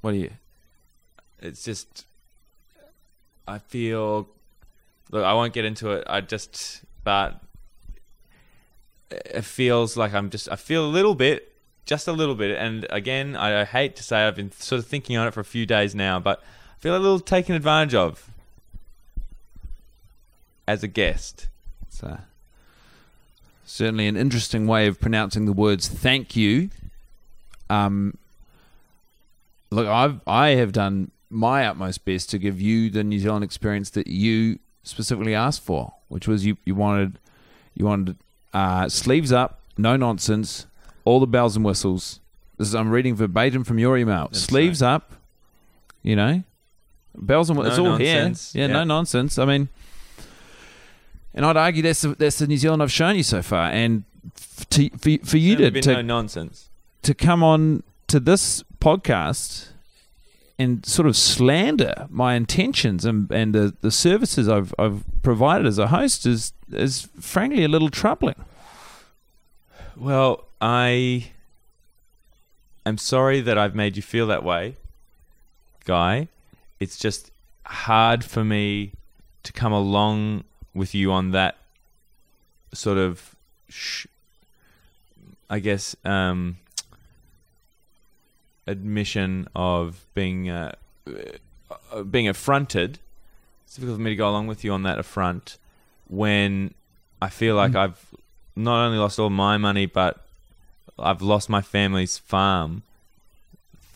What 0.00 0.10
do 0.10 0.18
you? 0.18 0.32
It's 1.38 1.62
just, 1.62 2.04
I 3.46 3.58
feel. 3.58 4.28
Look, 5.12 5.24
I 5.24 5.34
won't 5.34 5.52
get 5.52 5.64
into 5.64 5.92
it. 5.92 6.02
I 6.08 6.20
just, 6.20 6.82
but 7.04 7.40
it 9.08 9.44
feels 9.44 9.96
like 9.96 10.12
I'm 10.12 10.30
just. 10.30 10.50
I 10.50 10.56
feel 10.56 10.84
a 10.84 10.90
little 10.90 11.14
bit, 11.14 11.52
just 11.84 12.08
a 12.08 12.12
little 12.12 12.34
bit. 12.34 12.58
And 12.58 12.88
again, 12.90 13.36
I, 13.36 13.60
I 13.60 13.64
hate 13.64 13.94
to 13.96 14.02
say 14.02 14.26
I've 14.26 14.34
been 14.34 14.50
sort 14.50 14.80
of 14.80 14.88
thinking 14.88 15.16
on 15.16 15.28
it 15.28 15.34
for 15.34 15.38
a 15.38 15.44
few 15.44 15.64
days 15.64 15.94
now, 15.94 16.18
but 16.18 16.40
I 16.76 16.80
feel 16.80 16.96
a 16.96 16.98
little 16.98 17.20
taken 17.20 17.54
advantage 17.54 17.94
of 17.94 18.28
as 20.66 20.82
a 20.82 20.88
guest. 20.88 21.46
Uh, 22.02 22.16
certainly 23.66 24.06
an 24.06 24.16
interesting 24.16 24.66
way 24.66 24.86
of 24.86 24.98
pronouncing 25.00 25.44
the 25.44 25.52
words 25.52 25.88
"thank 25.88 26.34
you." 26.34 26.70
Um, 27.68 28.16
look, 29.70 29.86
I've 29.86 30.20
I 30.26 30.50
have 30.50 30.72
done 30.72 31.10
my 31.28 31.66
utmost 31.66 32.04
best 32.04 32.30
to 32.30 32.38
give 32.38 32.60
you 32.60 32.88
the 32.88 33.04
New 33.04 33.18
Zealand 33.18 33.44
experience 33.44 33.90
that 33.90 34.06
you 34.06 34.58
specifically 34.82 35.34
asked 35.34 35.62
for, 35.62 35.92
which 36.08 36.26
was 36.26 36.46
you 36.46 36.56
you 36.64 36.74
wanted 36.74 37.18
you 37.74 37.84
wanted 37.84 38.16
uh, 38.54 38.88
sleeves 38.88 39.32
up, 39.32 39.60
no 39.76 39.96
nonsense, 39.96 40.66
all 41.04 41.20
the 41.20 41.26
bells 41.26 41.56
and 41.56 41.64
whistles. 41.64 42.20
This 42.56 42.68
is 42.68 42.74
I'm 42.74 42.90
reading 42.90 43.14
verbatim 43.14 43.64
from 43.64 43.78
your 43.78 43.98
email. 43.98 44.28
That's 44.28 44.40
sleeves 44.40 44.80
up, 44.80 45.12
you 46.02 46.16
know, 46.16 46.42
bells 47.14 47.50
and 47.50 47.58
whistles. 47.58 47.78
No 47.78 47.84
it's 47.84 47.92
all 47.92 47.98
nonsense. 47.98 48.52
here. 48.52 48.66
Yeah, 48.66 48.72
no 48.72 48.84
nonsense. 48.84 49.38
I 49.38 49.44
mean, 49.44 49.68
and 51.36 51.44
I'd 51.46 51.56
argue 51.56 51.82
that's 51.82 52.00
the, 52.00 52.08
that's 52.14 52.38
the 52.38 52.46
New 52.46 52.56
Zealand 52.56 52.82
I've 52.82 52.90
shown 52.90 53.14
you 53.14 53.22
so 53.22 53.42
far, 53.42 53.70
and 53.70 54.04
to, 54.70 54.88
for 54.98 55.24
for 55.24 55.36
you 55.36 55.56
to 55.56 55.70
to, 55.70 55.92
no 55.94 56.02
nonsense. 56.02 56.70
to 57.02 57.14
come 57.14 57.44
on 57.44 57.82
to 58.08 58.18
this 58.18 58.64
podcast 58.80 59.68
and 60.58 60.84
sort 60.86 61.06
of 61.06 61.16
slander 61.16 62.06
my 62.08 62.34
intentions 62.34 63.04
and, 63.04 63.30
and 63.30 63.54
the, 63.54 63.74
the 63.82 63.90
services 63.90 64.48
I've, 64.48 64.74
I've 64.78 65.04
provided 65.22 65.66
as 65.66 65.78
a 65.78 65.88
host 65.88 66.24
is 66.24 66.52
is 66.72 67.08
frankly 67.20 67.64
a 67.64 67.68
little 67.68 67.90
troubling. 67.90 68.42
Well, 69.94 70.46
I 70.60 71.30
am 72.84 72.98
sorry 72.98 73.40
that 73.42 73.58
I've 73.58 73.74
made 73.74 73.96
you 73.96 74.02
feel 74.02 74.26
that 74.28 74.42
way, 74.42 74.76
Guy. 75.84 76.28
It's 76.80 76.98
just 76.98 77.30
hard 77.66 78.24
for 78.24 78.44
me 78.44 78.92
to 79.42 79.52
come 79.52 79.72
along 79.72 80.44
with 80.76 80.94
you 80.94 81.10
on 81.10 81.30
that 81.32 81.56
sort 82.72 82.98
of, 82.98 83.34
sh- 83.68 84.06
I 85.48 85.58
guess, 85.58 85.96
um, 86.04 86.58
admission 88.66 89.48
of 89.54 90.04
being 90.14 90.50
uh, 90.50 90.74
uh, 91.92 92.02
being 92.02 92.28
affronted. 92.28 92.98
It's 93.64 93.74
difficult 93.74 93.98
for 93.98 94.02
me 94.02 94.10
to 94.10 94.16
go 94.16 94.28
along 94.28 94.46
with 94.46 94.64
you 94.64 94.72
on 94.72 94.82
that 94.84 94.98
affront 94.98 95.58
when 96.08 96.74
I 97.20 97.28
feel 97.28 97.56
like 97.56 97.74
I've 97.74 98.14
not 98.54 98.84
only 98.84 98.98
lost 98.98 99.18
all 99.18 99.30
my 99.30 99.56
money, 99.56 99.86
but 99.86 100.24
I've 100.98 101.22
lost 101.22 101.48
my 101.48 101.60
family's 101.60 102.18
farm, 102.18 102.82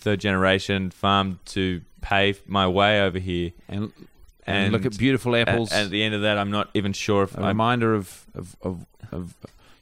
third 0.01 0.21
generation 0.21 0.91
farm 0.91 1.39
to 1.47 1.83
pay 2.01 2.35
my 2.47 2.67
way 2.67 3.01
over 3.01 3.19
here. 3.19 3.53
And, 3.69 3.93
and, 4.47 4.73
look 4.73 4.85
at 4.87 4.97
beautiful 4.99 5.35
And 5.35 5.49
apples. 5.49 5.73
at 5.73 5.91
the 5.91 6.03
end 6.03 6.15
of 6.15 6.23
that, 6.23 6.39
I'm 6.39 6.51
not 6.51 6.71
even 6.75 6.93
sure 6.93 7.23
if 7.25 7.37
a 7.37 7.43
I. 7.43 7.49
reminder 7.49 7.95
of, 7.95 8.27
of, 8.35 8.57
of, 8.63 8.87
of 9.13 9.35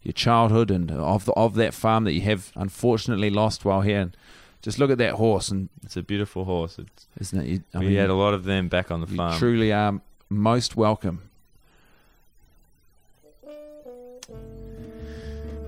your 0.02 0.12
childhood 0.12 0.70
and 0.70 0.90
of 0.90 1.24
the, 1.24 1.32
of 1.32 1.54
that 1.54 1.74
farm 1.74 2.04
that 2.04 2.12
you 2.12 2.22
have 2.22 2.52
unfortunately 2.56 3.30
lost 3.30 3.64
while 3.64 3.80
here. 3.82 4.00
And 4.00 4.16
just 4.62 4.78
look 4.78 4.90
at 4.90 4.98
that 4.98 5.14
horse, 5.14 5.50
and 5.50 5.68
It's 5.84 5.96
a 5.96 6.02
beautiful 6.02 6.44
horse. 6.44 6.78
It's, 6.78 7.06
isn't 7.20 7.40
it? 7.40 7.46
You, 7.46 7.62
I 7.74 7.78
we 7.78 7.86
mean, 7.86 7.96
had 7.96 8.10
a 8.10 8.14
lot 8.14 8.34
of 8.34 8.44
them 8.44 8.68
back 8.68 8.90
on 8.90 9.00
the 9.00 9.06
you 9.08 9.16
farm. 9.16 9.38
truly 9.38 9.72
are 9.72 10.00
most 10.28 10.76
welcome. 10.76 11.22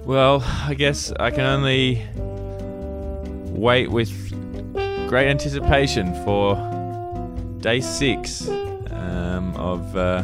Well, 0.05 0.43
I 0.67 0.75
guess 0.75 1.13
I 1.21 1.31
can 1.31 1.43
only 1.47 2.03
wait 3.53 3.91
with 3.91 4.11
great 5.09 5.29
anticipation 5.29 6.15
for 6.25 6.57
day 7.61 7.81
six 7.81 8.49
um, 9.11 9.55
of 9.57 9.97
uh, 9.97 10.23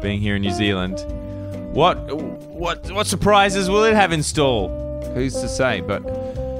being 0.00 0.20
here 0.20 0.36
in 0.36 0.42
New 0.42 0.52
Zealand. 0.52 1.04
What 1.72 1.96
what 2.14 2.90
what 2.92 3.06
surprises 3.06 3.70
will 3.70 3.84
it 3.84 3.94
have 3.94 4.12
in 4.12 4.22
store? 4.22 4.68
Who's 5.14 5.34
to 5.40 5.48
say? 5.48 5.80
But 5.80 6.04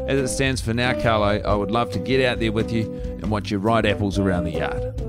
as 0.09 0.19
it 0.19 0.29
stands 0.29 0.61
for 0.61 0.75
now, 0.75 0.99
Carlo, 1.01 1.41
I 1.43 1.55
would 1.55 1.71
love 1.71 1.91
to 1.93 1.99
get 1.99 2.25
out 2.25 2.39
there 2.39 2.53
with 2.53 2.73
you 2.73 2.91
and 3.21 3.31
watch 3.31 3.51
you 3.51 3.59
ride 3.59 3.87
apples 3.87 4.19
around 4.19 4.45
the 4.45 4.53
yard. 4.53 5.01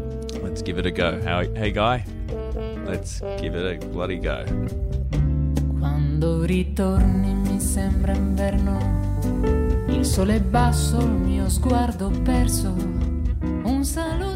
Let's 0.42 0.62
give 0.62 0.78
it 0.78 0.86
a 0.86 0.92
go. 0.92 1.22
How, 1.24 1.42
hey, 1.42 1.72
guy, 1.72 2.06
let's 2.86 3.22
give 3.40 3.56
it 3.56 3.66
a 3.66 3.86
bloody 3.88 4.18
go. 4.20 4.46
Quando 5.80 6.46
ritorni 6.46 7.34
mi 7.34 7.60
sembra 7.60 8.14
inverno, 8.14 8.78
il 9.88 10.06
sole 10.06 10.36
è 10.36 10.42
basso, 10.42 11.00
il 11.00 11.08
mio 11.08 11.50
sguardo 11.50 12.12
perso, 12.24 12.70
un 12.70 13.84
saluto, 13.84 14.33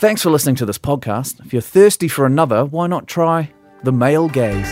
Thanks 0.00 0.22
for 0.22 0.30
listening 0.30 0.54
to 0.56 0.64
this 0.66 0.78
podcast. 0.78 1.44
If 1.44 1.52
you're 1.52 1.60
thirsty 1.60 2.08
for 2.08 2.24
another, 2.24 2.64
why 2.64 2.86
not 2.86 3.06
try 3.06 3.50
The 3.82 3.92
Male 3.92 4.30
Gayz? 4.30 4.64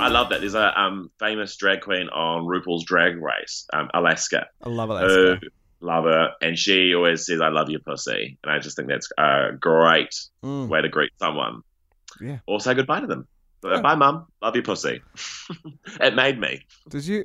I 0.00 0.08
love 0.08 0.30
that. 0.30 0.40
There's 0.40 0.54
a 0.54 0.80
um, 0.80 1.10
famous 1.18 1.54
drag 1.56 1.82
queen 1.82 2.08
on 2.08 2.46
RuPaul's 2.46 2.84
Drag 2.84 3.20
Race, 3.20 3.66
um, 3.74 3.90
Alaska. 3.92 4.46
I 4.62 4.68
love 4.70 4.90
it. 4.90 5.06
Who 5.06 5.36
love 5.80 6.04
her, 6.04 6.30
and 6.40 6.58
she 6.58 6.94
always 6.94 7.26
says, 7.26 7.40
"I 7.42 7.48
love 7.48 7.68
your 7.68 7.80
pussy," 7.80 8.38
and 8.42 8.50
I 8.52 8.58
just 8.58 8.76
think 8.76 8.88
that's 8.88 9.08
a 9.18 9.50
great 9.60 10.14
Mm. 10.42 10.68
way 10.68 10.80
to 10.80 10.88
greet 10.88 11.10
someone. 11.18 11.60
Yeah. 12.20 12.38
Or 12.46 12.60
say 12.60 12.72
goodbye 12.74 13.00
to 13.00 13.06
them. 13.06 13.26
Yeah. 13.64 13.80
Bye, 13.82 13.96
mum. 13.96 14.26
Love 14.42 14.54
your 14.54 14.64
pussy. 14.64 15.02
it 16.00 16.14
made 16.14 16.38
me. 16.40 16.62
Did 16.88 17.06
you? 17.06 17.24